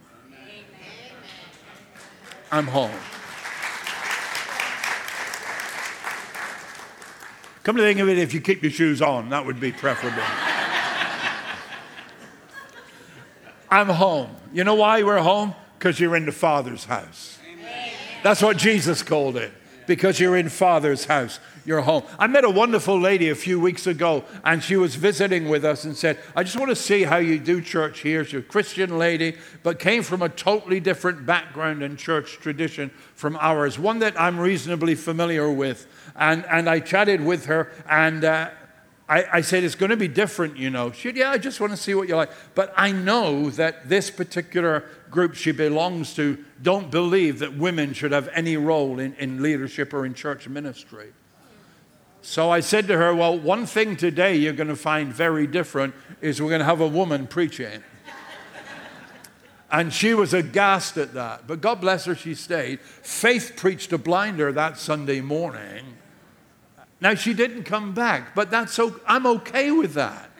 I'm 2.53 2.69
home. 2.69 2.93
Come 7.65 7.77
to 7.77 7.83
think 7.83 7.99
of 7.99 8.09
it, 8.09 8.19
if 8.19 8.33
you 8.33 8.41
keep 8.41 8.63
your 8.63 8.71
shoes 8.71 9.03
on, 9.03 9.31
that 9.31 9.45
would 9.45 9.59
be 9.59 9.73
preferable. 9.73 10.23
I'm 13.69 13.89
home. 13.89 14.37
You 14.53 14.63
know 14.63 14.77
why 14.77 15.03
we're 15.03 15.19
home? 15.19 15.53
Because 15.77 15.99
you're 15.99 16.15
in 16.15 16.27
the 16.27 16.33
Father's 16.33 16.85
house. 16.85 17.41
That's 18.23 18.43
what 18.43 18.57
Jesus 18.57 19.03
called 19.03 19.37
it. 19.37 19.53
Because 19.87 20.19
you're 20.19 20.37
in 20.37 20.49
Father's 20.49 21.05
house, 21.05 21.39
you're 21.65 21.81
home. 21.81 22.03
I 22.19 22.27
met 22.27 22.45
a 22.45 22.51
wonderful 22.51 22.99
lady 22.99 23.29
a 23.29 23.37
few 23.37 23.61
weeks 23.61 23.87
ago, 23.87 24.25
and 24.45 24.61
she 24.61 24.77
was 24.77 24.97
visiting 24.97 25.49
with 25.49 25.65
us 25.65 25.85
and 25.85 25.97
said, 25.97 26.19
I 26.35 26.43
just 26.43 26.57
want 26.57 26.71
to 26.71 26.77
see 26.77 27.05
how 27.05 27.19
you 27.19 27.39
do 27.39 27.61
church 27.61 28.01
here. 28.01 28.25
She's 28.25 28.41
a 28.41 28.43
Christian 28.43 28.99
lady, 28.99 29.37
but 29.63 29.79
came 29.79 30.03
from 30.03 30.23
a 30.23 30.29
totally 30.29 30.81
different 30.81 31.25
background 31.25 31.85
and 31.85 31.97
church 31.97 32.39
tradition 32.41 32.91
from 33.15 33.37
ours, 33.41 33.79
one 33.79 34.01
that 34.01 34.21
I'm 34.21 34.41
reasonably 34.41 34.97
familiar 34.97 35.51
with. 35.51 35.87
And, 36.17 36.45
and 36.47 36.69
I 36.69 36.81
chatted 36.81 37.21
with 37.21 37.47
her, 37.47 37.71
and 37.89 38.25
uh, 38.25 38.51
I, 39.09 39.25
I, 39.35 39.41
said, 39.41 39.63
It's 39.63 39.75
going 39.75 39.91
to 39.91 39.97
be 39.97 40.09
different, 40.09 40.57
you 40.57 40.71
know. 40.71 40.91
She 40.91 41.09
said, 41.09 41.17
Yeah, 41.17 41.31
I 41.31 41.39
just 41.39 41.61
want 41.61 41.73
to 41.73 41.77
see 41.77 41.95
what 41.95 42.09
you're 42.09 42.17
like. 42.17 42.33
But 42.55 42.73
I 42.77 42.93
know 42.93 43.51
that 43.51 43.89
this 43.89 44.11
particular 44.11 44.85
group 45.11 45.35
she 45.35 45.53
belongs 45.53 46.15
to 46.15 46.45
don't 46.61 46.91
believe 46.91 47.39
that 47.39 47.57
women 47.57 47.93
should 47.93 48.13
have 48.13 48.29
any 48.33 48.57
role 48.57 48.99
in, 48.99 49.15
in 49.15 49.43
leadership 49.43 49.95
or 49.95 50.05
in 50.05 50.15
church 50.15 50.49
ministry. 50.49 51.13
So 52.23 52.51
I 52.51 52.59
said 52.59 52.89
to 52.89 52.97
her, 52.97 53.15
Well, 53.15 53.39
one 53.39 53.67
thing 53.67 53.97
today 53.97 54.35
you're 54.35 54.53
going 54.53 54.69
to 54.69 54.77
find 54.77 55.13
very 55.13 55.47
different 55.47 55.95
is 56.21 56.43
we're 56.43 56.49
going 56.49 56.59
to 56.59 56.65
have 56.65 56.81
a 56.81 56.89
woman 56.89 57.29
preaching. 57.29 57.85
and 59.71 59.93
she 59.93 60.15
was 60.15 60.35
aghast 60.35 60.97
at 60.97 61.15
that. 61.15 61.47
But 61.47 61.61
God 61.61 61.81
bless 61.81 62.07
her, 62.07 62.17
she 62.17 62.35
stayed. 62.35 62.81
Faith 62.81 63.53
preached 63.55 63.93
a 63.93 63.99
blinder 63.99 64.51
that 64.51 64.79
Sunday 64.79 65.21
morning. 65.21 65.97
Now, 67.01 67.15
she 67.15 67.35
didn't 67.35 67.65
come 67.65 67.93
back, 67.93 68.35
but 68.35 68.51
that's 68.51 68.73
so, 68.73 69.01
I'm 69.07 69.27
okay 69.27 69.71
with 69.71 69.95
that. 69.95 70.31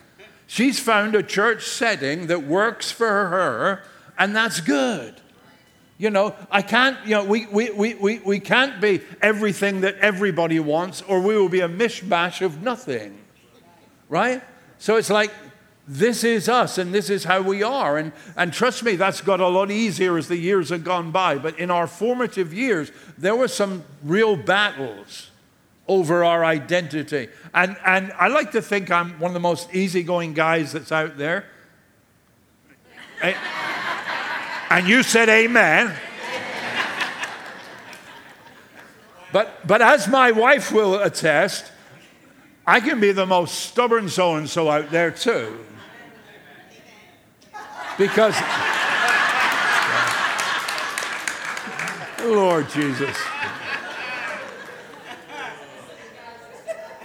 She's 0.47 0.81
found 0.81 1.15
a 1.15 1.23
church 1.23 1.67
setting 1.67 2.29
that 2.29 2.45
works 2.45 2.91
for 2.91 3.07
her, 3.07 3.83
and 4.19 4.35
that's 4.35 4.61
good. 4.61 5.21
You 5.99 6.11
know, 6.11 6.35
I 6.51 6.63
can't, 6.63 6.99
you 7.05 7.13
know, 7.13 7.25
we, 7.25 7.47
we, 7.47 7.71
we, 7.71 7.95
we, 7.95 8.19
we 8.21 8.41
can't 8.41 8.81
be 8.81 9.01
everything 9.21 9.81
that 9.81 9.97
everybody 9.99 10.61
wants, 10.61 11.03
or 11.03 11.21
we 11.21 11.37
will 11.37 11.49
be 11.49 11.61
a 11.61 11.69
mishmash 11.69 12.45
of 12.45 12.63
nothing. 12.63 13.19
Right? 14.09 14.43
So 14.79 14.97
it's 14.97 15.11
like, 15.11 15.33
this 15.89 16.25
is 16.25 16.49
us 16.49 16.79
and 16.79 16.93
this 16.93 17.11
is 17.11 17.25
how 17.25 17.43
we 17.43 17.63
are. 17.63 17.97
And, 17.97 18.13
and 18.37 18.53
trust 18.53 18.83
me, 18.83 18.97
that's 18.97 19.21
got 19.21 19.41
a 19.41 19.49
lot 19.49 19.71
easier 19.71 20.19
as 20.19 20.29
the 20.29 20.37
years 20.37 20.71
have 20.71 20.85
gone 20.85 21.13
by. 21.13 21.39
But 21.39 21.59
in 21.59 21.71
our 21.71 21.87
formative 21.87 22.53
years, 22.53 22.91
there 23.17 23.37
were 23.37 23.49
some 23.49 23.85
real 24.03 24.37
battles 24.37 25.31
over 25.89 26.25
our 26.25 26.45
identity. 26.45 27.29
And, 27.55 27.77
and 27.85 28.13
I 28.13 28.29
like 28.29 28.53
to 28.53 28.63
think 28.63 28.91
I'm 28.91 29.19
one 29.21 29.31
of 29.31 29.35
the 29.35 29.41
most 29.41 29.75
easygoing 29.75 30.35
guys 30.35 30.73
that's 30.73 30.93
out 30.93 31.17
there. 31.17 31.47
Eh? 33.23 33.35
and 34.71 34.89
you 34.89 35.03
said 35.03 35.29
amen. 35.29 35.95
But, 39.33 39.67
but 39.67 39.83
as 39.83 40.09
my 40.09 40.33
wife 40.33 40.73
will 40.73 41.03
attest, 41.03 41.71
I 42.67 42.81
can 42.81 43.01
be 43.01 43.13
the 43.13 43.27
most 43.27 43.67
stubborn 43.67 44.09
so 44.09 44.37
and 44.37 44.49
so 44.49 44.71
out 44.71 44.91
there 44.91 45.11
too. 45.11 45.59
Because, 47.99 48.35
Lord 52.25 52.69
Jesus. 52.71 53.17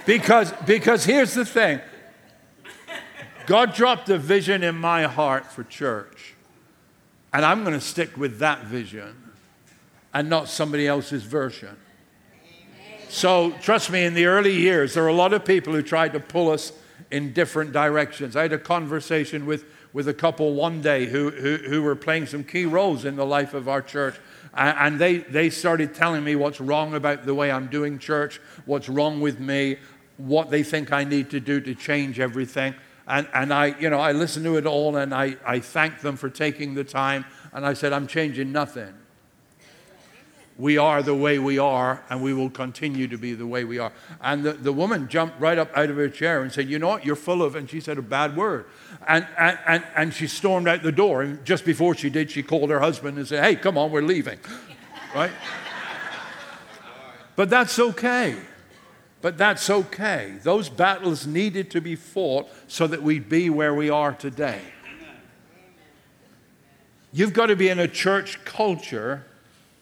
Because, 0.06 0.52
because 0.66 1.04
here's 1.04 1.34
the 1.34 1.44
thing 1.44 1.80
God 3.46 3.74
dropped 3.74 4.08
a 4.08 4.18
vision 4.18 4.62
in 4.62 4.76
my 4.76 5.04
heart 5.04 5.46
for 5.46 5.64
church. 5.64 6.34
And 7.32 7.44
I'm 7.44 7.62
going 7.64 7.74
to 7.74 7.80
stick 7.80 8.16
with 8.16 8.38
that 8.38 8.64
vision 8.64 9.16
and 10.12 10.28
not 10.28 10.48
somebody 10.48 10.86
else's 10.86 11.22
version. 11.22 11.76
So, 13.08 13.52
trust 13.60 13.90
me, 13.90 14.04
in 14.04 14.14
the 14.14 14.26
early 14.26 14.54
years, 14.54 14.94
there 14.94 15.02
were 15.02 15.08
a 15.08 15.14
lot 15.14 15.32
of 15.32 15.44
people 15.44 15.72
who 15.72 15.82
tried 15.82 16.12
to 16.14 16.20
pull 16.20 16.50
us 16.50 16.72
in 17.10 17.32
different 17.32 17.72
directions. 17.72 18.36
I 18.36 18.42
had 18.42 18.52
a 18.52 18.58
conversation 18.58 19.44
with, 19.44 19.66
with 19.92 20.08
a 20.08 20.14
couple 20.14 20.54
one 20.54 20.80
day 20.80 21.06
who, 21.06 21.30
who, 21.30 21.56
who 21.56 21.82
were 21.82 21.94
playing 21.94 22.26
some 22.26 22.42
key 22.42 22.64
roles 22.64 23.04
in 23.04 23.16
the 23.16 23.26
life 23.26 23.52
of 23.52 23.68
our 23.68 23.82
church. 23.82 24.16
And 24.54 24.98
they, 24.98 25.18
they 25.18 25.50
started 25.50 25.94
telling 25.94 26.24
me 26.24 26.36
what's 26.36 26.60
wrong 26.60 26.94
about 26.94 27.24
the 27.24 27.34
way 27.34 27.50
I'm 27.50 27.68
doing 27.68 27.98
church, 27.98 28.40
what's 28.66 28.88
wrong 28.88 29.20
with 29.20 29.40
me, 29.40 29.78
what 30.16 30.50
they 30.50 30.62
think 30.62 30.92
I 30.92 31.04
need 31.04 31.30
to 31.30 31.40
do 31.40 31.60
to 31.60 31.74
change 31.74 32.20
everything. 32.20 32.74
And, 33.06 33.28
and 33.34 33.52
I, 33.52 33.78
you 33.78 33.90
know, 33.90 33.98
I 33.98 34.12
listened 34.12 34.44
to 34.44 34.56
it 34.56 34.66
all 34.66 34.96
and 34.96 35.14
I, 35.14 35.36
I 35.44 35.60
thanked 35.60 36.02
them 36.02 36.16
for 36.16 36.30
taking 36.30 36.74
the 36.74 36.84
time. 36.84 37.24
And 37.52 37.66
I 37.66 37.74
said, 37.74 37.92
I'm 37.92 38.06
changing 38.06 38.52
nothing. 38.52 38.94
We 40.58 40.78
are 40.78 41.02
the 41.02 41.14
way 41.14 41.38
we 41.38 41.58
are, 41.58 42.04
and 42.10 42.22
we 42.22 42.34
will 42.34 42.50
continue 42.50 43.08
to 43.08 43.16
be 43.16 43.32
the 43.32 43.46
way 43.46 43.64
we 43.64 43.78
are. 43.78 43.90
And 44.20 44.44
the, 44.44 44.52
the 44.52 44.72
woman 44.72 45.08
jumped 45.08 45.40
right 45.40 45.56
up 45.56 45.76
out 45.76 45.88
of 45.88 45.96
her 45.96 46.10
chair 46.10 46.42
and 46.42 46.52
said, 46.52 46.68
You 46.68 46.78
know 46.78 46.88
what? 46.88 47.06
You're 47.06 47.16
full 47.16 47.42
of, 47.42 47.56
and 47.56 47.68
she 47.68 47.80
said 47.80 47.96
a 47.96 48.02
bad 48.02 48.36
word. 48.36 48.66
And, 49.08 49.26
and, 49.38 49.58
and, 49.66 49.84
and 49.96 50.14
she 50.14 50.26
stormed 50.26 50.68
out 50.68 50.82
the 50.82 50.92
door. 50.92 51.22
And 51.22 51.42
just 51.44 51.64
before 51.64 51.94
she 51.94 52.10
did, 52.10 52.30
she 52.30 52.42
called 52.42 52.68
her 52.68 52.80
husband 52.80 53.16
and 53.16 53.26
said, 53.26 53.42
Hey, 53.42 53.56
come 53.56 53.78
on, 53.78 53.90
we're 53.90 54.02
leaving. 54.02 54.38
Right? 55.14 55.32
But 57.34 57.48
that's 57.48 57.78
okay. 57.78 58.36
But 59.22 59.38
that's 59.38 59.70
okay. 59.70 60.34
Those 60.42 60.68
battles 60.68 61.26
needed 61.26 61.70
to 61.70 61.80
be 61.80 61.94
fought 61.94 62.48
so 62.66 62.88
that 62.88 63.02
we'd 63.02 63.28
be 63.28 63.48
where 63.48 63.72
we 63.72 63.88
are 63.88 64.12
today. 64.12 64.60
You've 67.12 67.32
got 67.32 67.46
to 67.46 67.56
be 67.56 67.68
in 67.68 67.78
a 67.78 67.86
church 67.86 68.44
culture 68.44 69.24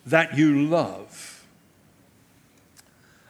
that 0.05 0.37
you 0.37 0.66
love. 0.66 1.46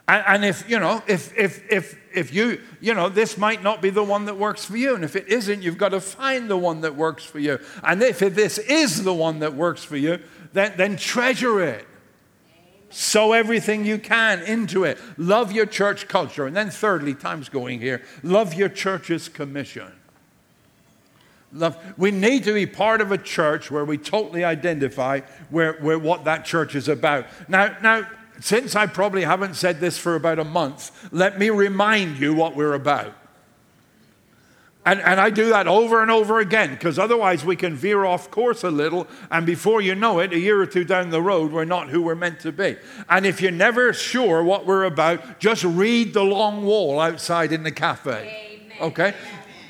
And, 0.09 0.25
and, 0.27 0.44
if, 0.44 0.68
you 0.68 0.81
know, 0.81 1.03
if, 1.07 1.37
if, 1.38 1.70
if, 1.70 1.96
if 2.12 2.35
you, 2.35 2.61
you 2.81 2.94
know, 2.94 3.09
this 3.09 3.38
might 3.38 3.62
not 3.62 3.81
be 3.81 3.90
the 3.90 4.03
one 4.03 4.25
that 4.25 4.37
works 4.37 4.64
for 4.64 4.77
you. 4.77 4.96
And 4.96 5.05
if 5.05 5.14
it 5.14 5.29
isn't, 5.29 5.62
you've 5.62 5.79
got 5.79 5.90
to 5.90 6.01
find 6.01 6.51
the 6.51 6.57
one 6.57 6.81
that 6.81 6.96
works 6.96 7.25
for 7.25 7.38
you. 7.38 7.61
And 7.85 8.03
if 8.03 8.18
this 8.18 8.59
is 8.59 9.05
the 9.05 9.14
one 9.14 9.38
that 9.40 9.55
works 9.55 9.85
for 9.85 9.96
you, 9.96 10.18
then, 10.53 10.73
then 10.77 10.96
treasure 10.96 11.62
it. 11.62 11.87
Sow 12.90 13.33
everything 13.33 13.85
you 13.85 13.98
can 13.98 14.42
into 14.42 14.85
it. 14.85 14.98
Love 15.16 15.53
your 15.53 15.66
church 15.66 16.09
culture. 16.09 16.46
And 16.46 16.57
then, 16.57 16.70
thirdly, 16.70 17.14
time's 17.14 17.48
going 17.48 17.81
here, 17.81 18.03
love 18.22 18.55
your 18.55 18.68
church's 18.68 19.29
commission. 19.29 19.92
Love, 21.53 21.76
we 21.96 22.11
need 22.11 22.44
to 22.44 22.53
be 22.53 22.66
part 22.66 23.00
of 23.00 23.11
a 23.11 23.18
church 23.18 23.70
where 23.70 23.85
we 23.85 23.98
totally 23.98 24.44
identify 24.44 25.20
where, 25.50 25.72
where 25.74 25.98
what 25.98 26.24
that 26.24 26.44
church 26.44 26.74
is 26.74 26.88
about. 26.88 27.26
Now, 27.48 27.76
now, 27.83 28.09
since 28.40 28.76
I 28.76 28.87
probably 28.87 29.22
haven't 29.22 29.55
said 29.55 29.81
this 29.81 29.98
for 29.98 30.14
about 30.14 30.38
a 30.38 30.44
month, 30.44 31.09
let 31.12 31.38
me 31.38 31.50
remind 31.50 32.18
you 32.18 32.35
what 32.35 32.55
we're 32.55 32.74
about. 32.74 33.14
And, 34.87 34.99
and 35.01 35.21
I 35.21 35.29
do 35.29 35.51
that 35.51 35.69
over 35.69 36.01
and 36.01 36.11
over 36.11 36.40
again 36.40 36.71
because 36.71 36.99
otherwise 36.99 37.45
we 37.45 37.55
can 37.55 37.75
veer 37.75 38.05
off 38.07 38.31
course 38.31 38.64
a 38.64 38.71
little, 38.71 39.07
and 39.31 39.45
before 39.45 39.83
you 39.83 39.95
know 39.95 40.21
it, 40.21 40.33
a 40.33 40.38
year 40.38 40.61
or 40.61 40.66
two 40.66 40.85
down 40.85 41.11
the 41.11 41.21
road, 41.21 41.53
we're 41.53 41.66
not 41.66 41.90
who 41.90 42.01
we're 42.01 42.14
meant 42.14 42.40
to 42.40 42.53
be. 42.53 42.77
And 43.09 43.27
if 43.27 43.43
you're 43.43 43.51
never 43.51 43.93
sure 43.93 44.43
what 44.43 44.64
we're 44.64 44.85
about, 44.85 45.38
just 45.38 45.64
read 45.64 46.14
the 46.14 46.23
long 46.23 46.64
wall 46.64 46.99
outside 46.99 47.53
in 47.53 47.62
the 47.62 47.71
cafe. 47.71 48.62
Amen. 48.62 48.79
Okay? 48.81 49.14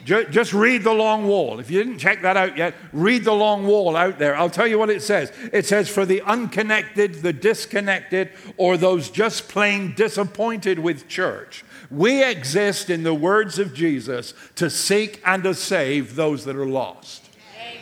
Just 0.05 0.55
read 0.55 0.83
the 0.83 0.93
long 0.93 1.27
wall. 1.27 1.61
If 1.61 1.71
you 1.71 1.83
didn't 1.83 1.99
check 1.99 2.23
that 2.23 2.37
out 2.37 2.57
yet, 2.57 2.75
read 2.93 3.25
the 3.25 3.35
long 3.35 3.67
wall 3.67 3.97
out 3.97 4.19
there. 4.19 4.35
I'll 4.35 4.51
tell 4.51 4.67
you 4.67 4.79
what 4.79 4.91
it 4.91 5.03
says. 5.03 5.31
It 5.53 5.67
says, 5.67 5.89
For 5.89 6.07
the 6.07 6.23
unconnected, 6.23 7.17
the 7.17 7.33
disconnected, 7.33 8.31
or 8.57 8.77
those 8.77 9.11
just 9.11 9.49
plain 9.49 9.95
disappointed 9.95 10.79
with 10.79 11.07
church, 11.07 11.65
we 11.91 12.25
exist, 12.25 12.89
in 12.89 13.03
the 13.03 13.15
words 13.15 13.59
of 13.59 13.75
Jesus, 13.75 14.35
to 14.57 14.71
seek 14.71 15.21
and 15.25 15.43
to 15.43 15.55
save 15.55 16.15
those 16.15 16.45
that 16.45 16.57
are 16.57 16.67
lost. 16.67 17.29
Amen. 17.57 17.81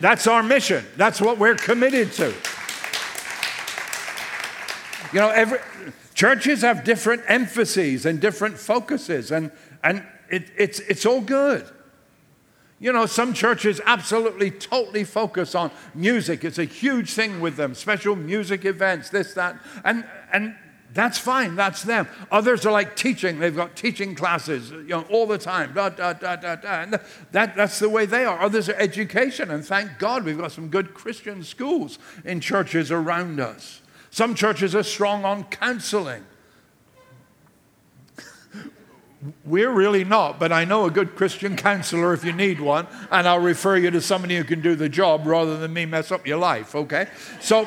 That's 0.00 0.26
our 0.26 0.42
mission. 0.42 0.84
That's 0.96 1.20
what 1.20 1.38
we're 1.38 1.54
committed 1.54 2.12
to. 2.14 2.34
You 5.12 5.20
know, 5.20 5.30
every, 5.30 5.58
churches 6.14 6.62
have 6.62 6.82
different 6.82 7.22
emphases 7.28 8.06
and 8.06 8.20
different 8.20 8.58
focuses, 8.58 9.30
and, 9.30 9.52
and 9.84 10.04
it, 10.28 10.50
it's, 10.58 10.80
it's 10.80 11.06
all 11.06 11.20
good. 11.20 11.64
You 12.80 12.92
know, 12.92 13.06
some 13.06 13.32
churches 13.32 13.80
absolutely, 13.86 14.50
totally 14.50 15.04
focus 15.04 15.54
on 15.54 15.70
music. 15.94 16.44
It's 16.44 16.58
a 16.58 16.64
huge 16.64 17.12
thing 17.14 17.40
with 17.40 17.56
them, 17.56 17.74
special 17.74 18.16
music 18.16 18.64
events, 18.64 19.10
this, 19.10 19.32
that. 19.34 19.56
And, 19.84 20.04
and 20.32 20.56
that's 20.94 21.18
fine, 21.18 21.56
that's 21.56 21.82
them. 21.82 22.08
Others 22.30 22.64
are 22.64 22.72
like 22.72 22.94
teaching. 22.94 23.40
They've 23.40 23.54
got 23.54 23.74
teaching 23.74 24.14
classes, 24.14 24.70
you 24.70 24.84
know, 24.84 25.04
all 25.10 25.26
the 25.26 25.38
time. 25.38 25.72
Da, 25.74 25.88
da, 25.88 26.12
da, 26.12 26.36
da, 26.36 26.54
da. 26.54 26.82
And 26.82 27.00
that, 27.32 27.56
that's 27.56 27.80
the 27.80 27.88
way 27.88 28.06
they 28.06 28.24
are. 28.24 28.40
Others 28.40 28.68
are 28.68 28.76
education, 28.76 29.50
and 29.50 29.64
thank 29.64 29.98
God 29.98 30.24
we've 30.24 30.38
got 30.38 30.52
some 30.52 30.68
good 30.68 30.94
Christian 30.94 31.42
schools 31.42 31.98
in 32.24 32.40
churches 32.40 32.92
around 32.92 33.40
us. 33.40 33.82
Some 34.10 34.36
churches 34.36 34.76
are 34.76 34.84
strong 34.84 35.24
on 35.24 35.44
counseling. 35.44 36.24
We're 39.44 39.72
really 39.72 40.04
not, 40.04 40.38
but 40.38 40.52
I 40.52 40.64
know 40.64 40.84
a 40.84 40.90
good 40.90 41.16
Christian 41.16 41.56
counselor 41.56 42.12
if 42.12 42.24
you 42.24 42.32
need 42.32 42.60
one, 42.60 42.86
and 43.10 43.26
I'll 43.26 43.40
refer 43.40 43.76
you 43.76 43.90
to 43.90 44.00
somebody 44.00 44.36
who 44.36 44.44
can 44.44 44.60
do 44.60 44.76
the 44.76 44.88
job 44.88 45.26
rather 45.26 45.56
than 45.56 45.72
me 45.72 45.86
mess 45.86 46.12
up 46.12 46.26
your 46.26 46.36
life, 46.36 46.74
okay? 46.74 47.08
So, 47.40 47.66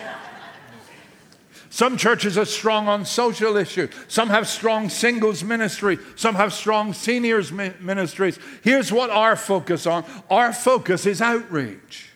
some 1.78 1.96
churches 1.96 2.40
are 2.40 2.46
strong 2.46 2.88
on 2.88 3.06
social 3.06 3.56
issues. 3.56 3.92
Some 4.08 4.30
have 4.30 4.48
strong 4.48 4.90
singles 4.90 5.44
ministry. 5.44 6.00
Some 6.16 6.34
have 6.34 6.52
strong 6.52 6.92
seniors 6.92 7.52
ministries. 7.52 8.40
Here's 8.64 8.92
what 8.92 9.12
our 9.12 9.36
focus 9.36 9.86
on. 9.86 10.04
Our 10.28 10.54
focus 10.54 11.06
is 11.06 11.22
outreach. 11.22 12.10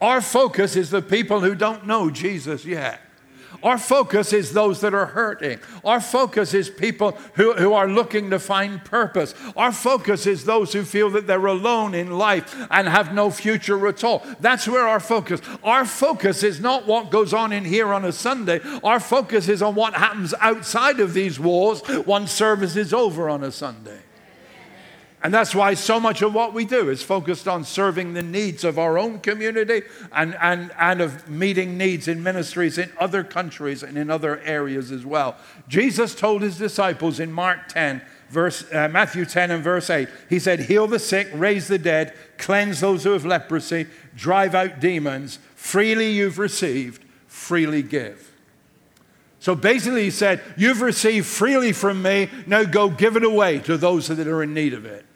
Our 0.00 0.22
focus 0.22 0.76
is 0.76 0.88
the 0.88 1.02
people 1.02 1.42
who 1.42 1.54
don't 1.54 1.86
know 1.86 2.08
Jesus 2.08 2.64
yet. 2.64 3.02
Our 3.62 3.78
focus 3.78 4.32
is 4.32 4.52
those 4.52 4.80
that 4.82 4.94
are 4.94 5.06
hurting. 5.06 5.58
Our 5.84 6.00
focus 6.00 6.54
is 6.54 6.70
people 6.70 7.12
who, 7.34 7.54
who 7.54 7.72
are 7.72 7.88
looking 7.88 8.30
to 8.30 8.38
find 8.38 8.84
purpose. 8.84 9.34
Our 9.56 9.72
focus 9.72 10.26
is 10.26 10.44
those 10.44 10.72
who 10.72 10.84
feel 10.84 11.10
that 11.10 11.26
they're 11.26 11.46
alone 11.46 11.94
in 11.94 12.18
life 12.18 12.54
and 12.70 12.88
have 12.88 13.12
no 13.12 13.30
future 13.30 13.86
at 13.88 14.04
all. 14.04 14.24
That's 14.40 14.68
where 14.68 14.86
our 14.86 15.00
focus. 15.00 15.40
Our 15.64 15.84
focus 15.84 16.42
is 16.42 16.60
not 16.60 16.86
what 16.86 17.10
goes 17.10 17.34
on 17.34 17.52
in 17.52 17.64
here 17.64 17.92
on 17.92 18.04
a 18.04 18.12
Sunday. 18.12 18.60
Our 18.84 19.00
focus 19.00 19.48
is 19.48 19.62
on 19.62 19.74
what 19.74 19.94
happens 19.94 20.34
outside 20.40 21.00
of 21.00 21.14
these 21.14 21.40
walls 21.40 21.82
once 22.06 22.30
service 22.32 22.76
is 22.76 22.92
over 22.92 23.28
on 23.28 23.42
a 23.42 23.50
Sunday. 23.50 24.00
And 25.22 25.34
that's 25.34 25.52
why 25.52 25.74
so 25.74 25.98
much 25.98 26.22
of 26.22 26.32
what 26.32 26.54
we 26.54 26.64
do 26.64 26.90
is 26.90 27.02
focused 27.02 27.48
on 27.48 27.64
serving 27.64 28.14
the 28.14 28.22
needs 28.22 28.62
of 28.62 28.78
our 28.78 28.96
own 28.96 29.18
community 29.18 29.82
and, 30.12 30.36
and, 30.40 30.70
and 30.78 31.00
of 31.00 31.28
meeting 31.28 31.76
needs 31.76 32.06
in 32.06 32.22
ministries 32.22 32.78
in 32.78 32.92
other 33.00 33.24
countries 33.24 33.82
and 33.82 33.98
in 33.98 34.10
other 34.10 34.38
areas 34.40 34.92
as 34.92 35.04
well. 35.04 35.36
Jesus 35.66 36.14
told 36.14 36.42
his 36.42 36.56
disciples 36.56 37.18
in 37.18 37.32
Mark 37.32 37.66
10, 37.66 38.00
verse, 38.30 38.64
uh, 38.72 38.88
Matthew 38.88 39.24
10 39.24 39.50
and 39.50 39.64
verse 39.64 39.90
8, 39.90 40.08
he 40.28 40.38
said, 40.38 40.60
Heal 40.60 40.86
the 40.86 41.00
sick, 41.00 41.28
raise 41.34 41.66
the 41.66 41.78
dead, 41.78 42.14
cleanse 42.36 42.78
those 42.78 43.02
who 43.02 43.10
have 43.10 43.26
leprosy, 43.26 43.88
drive 44.14 44.54
out 44.54 44.78
demons. 44.78 45.40
Freely 45.56 46.12
you've 46.12 46.38
received, 46.38 47.04
freely 47.26 47.82
give. 47.82 48.32
So 49.40 49.56
basically, 49.56 50.04
he 50.04 50.10
said, 50.10 50.42
You've 50.56 50.80
received 50.80 51.26
freely 51.26 51.72
from 51.72 52.02
me, 52.02 52.28
now 52.46 52.62
go 52.62 52.88
give 52.88 53.16
it 53.16 53.24
away 53.24 53.58
to 53.60 53.76
those 53.76 54.06
that 54.08 54.26
are 54.26 54.42
in 54.44 54.54
need 54.54 54.74
of 54.74 54.84
it. 54.84 55.06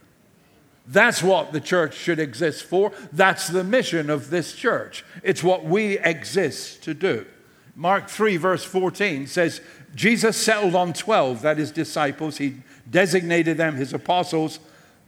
That's 0.86 1.22
what 1.22 1.52
the 1.52 1.60
church 1.60 1.94
should 1.94 2.18
exist 2.18 2.64
for. 2.64 2.92
That's 3.12 3.48
the 3.48 3.64
mission 3.64 4.10
of 4.10 4.30
this 4.30 4.54
church. 4.54 5.04
It's 5.22 5.42
what 5.42 5.64
we 5.64 5.98
exist 5.98 6.82
to 6.84 6.94
do. 6.94 7.26
Mark 7.74 8.08
3, 8.08 8.36
verse 8.36 8.64
14 8.64 9.26
says, 9.26 9.60
Jesus 9.94 10.36
settled 10.36 10.74
on 10.74 10.92
12, 10.92 11.42
that 11.42 11.58
is, 11.58 11.70
disciples. 11.70 12.38
He 12.38 12.56
designated 12.90 13.56
them 13.56 13.76
his 13.76 13.92
apostles. 13.92 14.58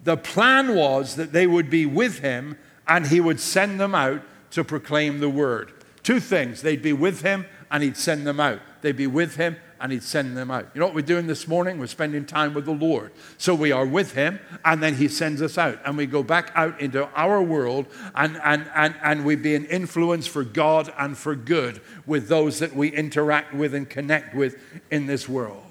The 0.04 0.16
plan 0.16 0.74
was 0.74 1.16
that 1.16 1.32
they 1.32 1.46
would 1.46 1.70
be 1.70 1.86
with 1.86 2.20
him 2.20 2.56
and 2.86 3.06
he 3.06 3.20
would 3.20 3.40
send 3.40 3.80
them 3.80 3.94
out 3.94 4.22
to 4.52 4.62
proclaim 4.62 5.20
the 5.20 5.28
word. 5.28 5.72
Two 6.02 6.20
things 6.20 6.62
they'd 6.62 6.82
be 6.82 6.92
with 6.92 7.22
him 7.22 7.46
and 7.70 7.82
he'd 7.82 7.96
send 7.96 8.26
them 8.26 8.38
out. 8.38 8.60
They'd 8.84 8.94
be 8.94 9.06
with 9.06 9.36
him 9.36 9.56
and 9.80 9.90
he'd 9.92 10.02
send 10.02 10.36
them 10.36 10.50
out. 10.50 10.68
You 10.74 10.80
know 10.80 10.84
what 10.84 10.94
we're 10.94 11.00
doing 11.00 11.26
this 11.26 11.48
morning? 11.48 11.78
We're 11.78 11.86
spending 11.86 12.26
time 12.26 12.52
with 12.52 12.66
the 12.66 12.74
Lord. 12.74 13.12
So 13.38 13.54
we 13.54 13.72
are 13.72 13.86
with 13.86 14.12
him, 14.12 14.38
and 14.62 14.82
then 14.82 14.96
he 14.96 15.08
sends 15.08 15.40
us 15.40 15.56
out. 15.56 15.78
And 15.86 15.96
we 15.96 16.04
go 16.04 16.22
back 16.22 16.52
out 16.54 16.78
into 16.82 17.08
our 17.16 17.42
world, 17.42 17.86
and, 18.14 18.38
and, 18.44 18.70
and, 18.74 18.94
and 19.02 19.24
we 19.24 19.36
be 19.36 19.54
an 19.54 19.64
influence 19.64 20.26
for 20.26 20.44
God 20.44 20.92
and 20.98 21.16
for 21.16 21.34
good 21.34 21.80
with 22.04 22.28
those 22.28 22.58
that 22.58 22.76
we 22.76 22.88
interact 22.88 23.54
with 23.54 23.74
and 23.74 23.88
connect 23.88 24.34
with 24.34 24.58
in 24.90 25.06
this 25.06 25.30
world. 25.30 25.62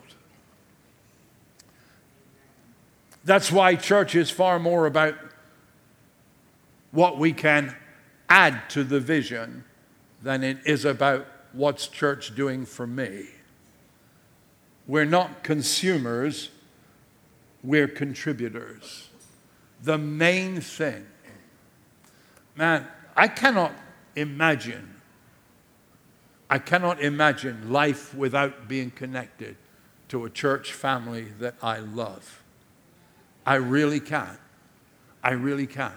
That's 3.24 3.52
why 3.52 3.76
church 3.76 4.16
is 4.16 4.32
far 4.32 4.58
more 4.58 4.88
about 4.88 5.14
what 6.90 7.20
we 7.20 7.32
can 7.32 7.76
add 8.28 8.68
to 8.70 8.84
the 8.84 9.00
vision 9.00 9.66
than 10.24 10.44
it 10.44 10.58
is 10.66 10.84
about 10.84 11.28
what's 11.54 11.88
church 11.88 12.36
doing 12.36 12.66
for 12.66 12.86
me. 12.86 13.26
We're 14.88 15.06
not 15.06 15.44
consumers, 15.44 16.50
we're 17.64 17.88
contributors. 17.88 19.10
The 19.82 19.98
main 19.98 20.60
thing. 20.62 21.06
Man, 22.56 22.88
I 23.16 23.28
cannot 23.28 23.74
imagine, 24.16 24.96
I 26.50 26.60
cannot 26.60 27.02
imagine 27.02 27.72
life 27.72 28.14
without 28.14 28.68
being 28.68 28.92
connected 28.92 29.56
to 30.10 30.26
a 30.26 30.30
church 30.30 30.74
family 30.74 31.30
that 31.40 31.56
I 31.62 31.80
love. 31.80 32.44
I 33.46 33.56
really 33.56 34.00
can't. 34.00 34.40
I 35.24 35.32
really 35.32 35.68
can't. 35.68 35.94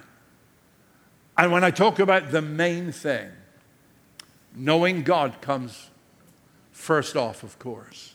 And 1.36 1.52
when 1.52 1.64
I 1.64 1.70
talk 1.70 1.98
about 1.98 2.30
the 2.30 2.40
main 2.40 2.92
thing, 2.92 3.30
knowing 4.56 5.02
God 5.02 5.40
comes 5.42 5.90
first 6.72 7.16
off, 7.16 7.42
of 7.42 7.58
course. 7.58 8.14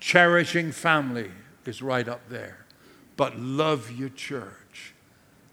Cherishing 0.00 0.72
family 0.72 1.30
is 1.66 1.82
right 1.82 2.08
up 2.08 2.28
there. 2.28 2.64
But 3.16 3.38
love 3.38 3.92
your 3.92 4.08
church 4.08 4.94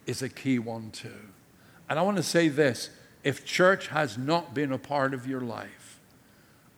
is 0.07 0.21
a 0.21 0.29
key 0.29 0.57
one 0.57 0.91
too. 0.91 1.29
And 1.89 1.99
I 1.99 2.01
want 2.01 2.17
to 2.17 2.23
say 2.23 2.47
this 2.47 2.89
if 3.23 3.45
church 3.45 3.87
has 3.87 4.17
not 4.17 4.53
been 4.53 4.71
a 4.71 4.77
part 4.77 5.13
of 5.13 5.27
your 5.27 5.41
life, 5.41 5.99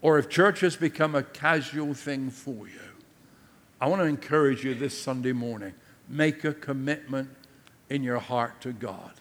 or 0.02 0.18
if 0.18 0.28
church 0.28 0.60
has 0.60 0.76
become 0.76 1.16
a 1.16 1.24
casual 1.24 1.94
thing 1.94 2.30
for 2.30 2.68
you, 2.68 2.82
I 3.80 3.88
want 3.88 4.02
to 4.02 4.08
encourage 4.08 4.66
you 4.66 4.74
this 4.74 5.00
Sunday 5.00 5.32
morning 5.32 5.74
make 6.10 6.44
a 6.44 6.54
commitment 6.54 7.30
in 7.90 8.04
your 8.04 8.20
heart 8.20 8.60
to 8.62 8.74
God 8.74 9.14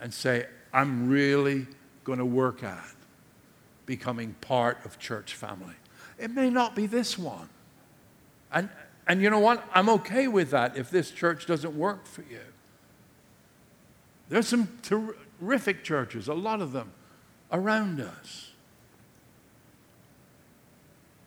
and 0.00 0.14
say, 0.14 0.46
I'm 0.72 1.08
really 1.08 1.66
going 2.04 2.18
to 2.18 2.24
work 2.24 2.62
at 2.62 2.94
becoming 3.86 4.34
part 4.40 4.84
of 4.84 4.98
church 4.98 5.34
family. 5.34 5.74
It 6.18 6.30
may 6.30 6.50
not 6.50 6.74
be 6.74 6.86
this 6.86 7.18
one. 7.18 7.48
And, 8.52 8.68
and 9.06 9.20
you 9.20 9.30
know 9.30 9.40
what? 9.40 9.64
I'm 9.74 9.88
okay 9.90 10.28
with 10.28 10.50
that 10.50 10.76
if 10.76 10.90
this 10.90 11.10
church 11.10 11.46
doesn't 11.46 11.76
work 11.76 12.06
for 12.06 12.22
you. 12.22 12.40
There's 14.28 14.48
some 14.48 14.68
terrific 14.82 15.84
churches, 15.84 16.28
a 16.28 16.34
lot 16.34 16.60
of 16.60 16.72
them, 16.72 16.92
around 17.52 18.00
us. 18.00 18.50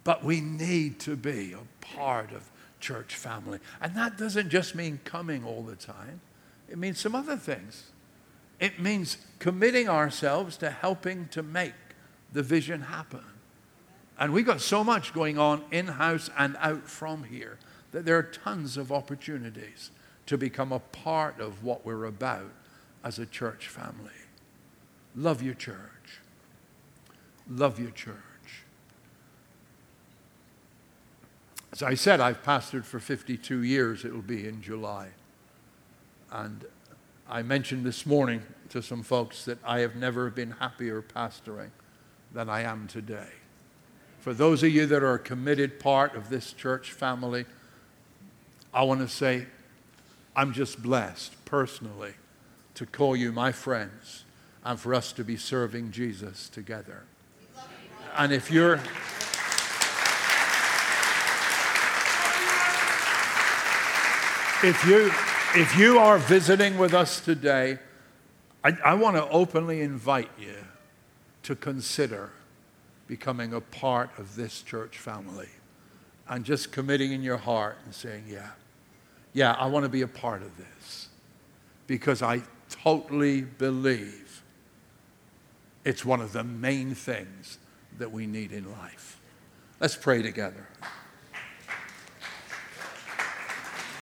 But 0.04 0.24
we 0.24 0.42
need 0.42 1.00
to 1.02 1.16
be 1.16 1.54
a 1.54 1.86
part 1.86 2.32
of 2.32 2.50
church 2.80 3.16
family. 3.16 3.60
And 3.82 3.96
that 3.96 4.18
doesn't 4.18 4.50
just 4.50 4.74
mean 4.74 5.00
coming 5.04 5.44
all 5.44 5.64
the 5.64 5.76
time, 5.76 6.22
it 6.70 6.78
means 6.78 7.00
some 7.00 7.16
other 7.16 7.38
things. 7.38 7.88
It 8.60 8.80
means 8.80 9.18
committing 9.38 9.88
ourselves 9.88 10.58
to 10.58 10.72
helping 10.72 11.28
to 11.28 11.44
make 11.44 11.74
the 12.34 12.44
vision 12.44 12.82
happen. 12.82 13.24
And 14.20 14.34
we've 14.34 14.46
got 14.46 14.62
so 14.62 14.84
much 14.84 15.14
going 15.14 15.38
on 15.38 15.64
in 15.72 15.88
house 15.88 16.30
and 16.38 16.58
out 16.60 16.88
from 16.88 17.26
here 17.26 17.58
that 17.92 18.06
there 18.06 18.18
are 18.18 18.24
tons 18.24 18.78
of 18.78 18.92
opportunities 18.92 19.92
to 20.26 20.38
become 20.38 20.72
a 20.72 20.80
part 20.80 21.40
of 21.40 21.64
what 21.64 21.86
we're 21.86 22.06
about 22.06 22.52
as 23.04 23.20
a 23.20 23.26
church 23.26 23.68
family. 23.68 24.12
Love 25.16 25.42
your 25.42 25.54
church. 25.54 26.20
Love 27.50 27.80
your 27.80 27.92
church. 27.92 28.16
As 31.72 31.84
I 31.84 31.94
said, 31.94 32.20
I've 32.20 32.44
pastored 32.44 32.86
for 32.86 33.00
52 33.00 33.64
years. 33.64 34.04
It'll 34.04 34.22
be 34.22 34.48
in 34.48 34.62
July. 34.62 35.10
And 36.32 36.66
I 37.30 37.42
mentioned 37.42 37.86
this 37.86 38.06
morning 38.06 38.42
to 38.70 38.82
some 38.82 39.04
folks 39.04 39.46
that 39.46 39.60
I 39.64 39.80
have 39.80 39.96
never 39.96 40.30
been 40.30 40.52
happier 40.52 41.02
pastoring 41.02 41.70
than 42.38 42.50
I 42.52 42.62
am 42.62 42.88
today. 42.88 43.32
For 44.20 44.32
those 44.32 44.62
of 44.62 44.70
you 44.70 44.86
that 44.86 45.02
are 45.02 45.16
a 45.16 45.20
committed 45.20 45.80
part 45.80 46.16
of 46.16 46.30
this 46.30 46.54
church 46.54 46.92
family, 46.92 47.46
I 48.72 48.84
want 48.84 49.00
to 49.00 49.08
say 49.08 49.48
I'm 50.36 50.54
just 50.54 50.84
blessed 50.84 51.34
personally 51.46 52.14
to 52.76 52.86
call 52.86 53.16
you 53.16 53.32
my 53.32 53.52
friends 53.52 54.24
and 54.64 54.80
for 54.80 54.94
us 54.94 55.12
to 55.14 55.24
be 55.24 55.36
serving 55.36 55.90
Jesus 55.90 56.48
together. 56.48 57.06
And 58.16 58.32
if 58.32 58.52
you're 58.52 58.76
if 64.64 64.86
you 64.86 65.12
if 65.60 65.76
you 65.76 65.98
are 65.98 66.20
visiting 66.20 66.78
with 66.78 66.94
us 66.94 67.20
today, 67.20 67.80
I, 68.64 68.78
I 68.86 68.94
want 68.94 69.16
to 69.16 69.28
openly 69.28 69.82
invite 69.82 70.30
you 70.38 70.54
to 71.48 71.56
consider 71.56 72.30
becoming 73.08 73.54
a 73.54 73.62
part 73.62 74.10
of 74.20 74.36
this 74.36 74.62
church 74.62 74.98
family 74.98 75.48
and 76.28 76.44
just 76.44 76.74
committing 76.74 77.14
in 77.14 77.24
your 77.24 77.38
heart 77.38 77.78
and 77.86 77.96
saying, 77.96 78.26
Yeah, 78.28 78.50
yeah, 79.32 79.54
I 79.54 79.68
want 79.68 79.84
to 79.86 79.90
be 79.90 80.02
a 80.02 80.10
part 80.10 80.42
of 80.42 80.52
this 80.58 81.08
because 81.88 82.22
I 82.22 82.42
totally 82.70 83.44
believe 83.44 84.44
it's 85.86 86.04
one 86.04 86.20
of 86.20 86.34
the 86.34 86.44
main 86.44 86.94
things 86.94 87.60
that 87.98 88.12
we 88.12 88.28
need 88.28 88.52
in 88.52 88.70
life. 88.70 89.18
Let's 89.80 89.96
pray 89.96 90.22
together. 90.22 90.68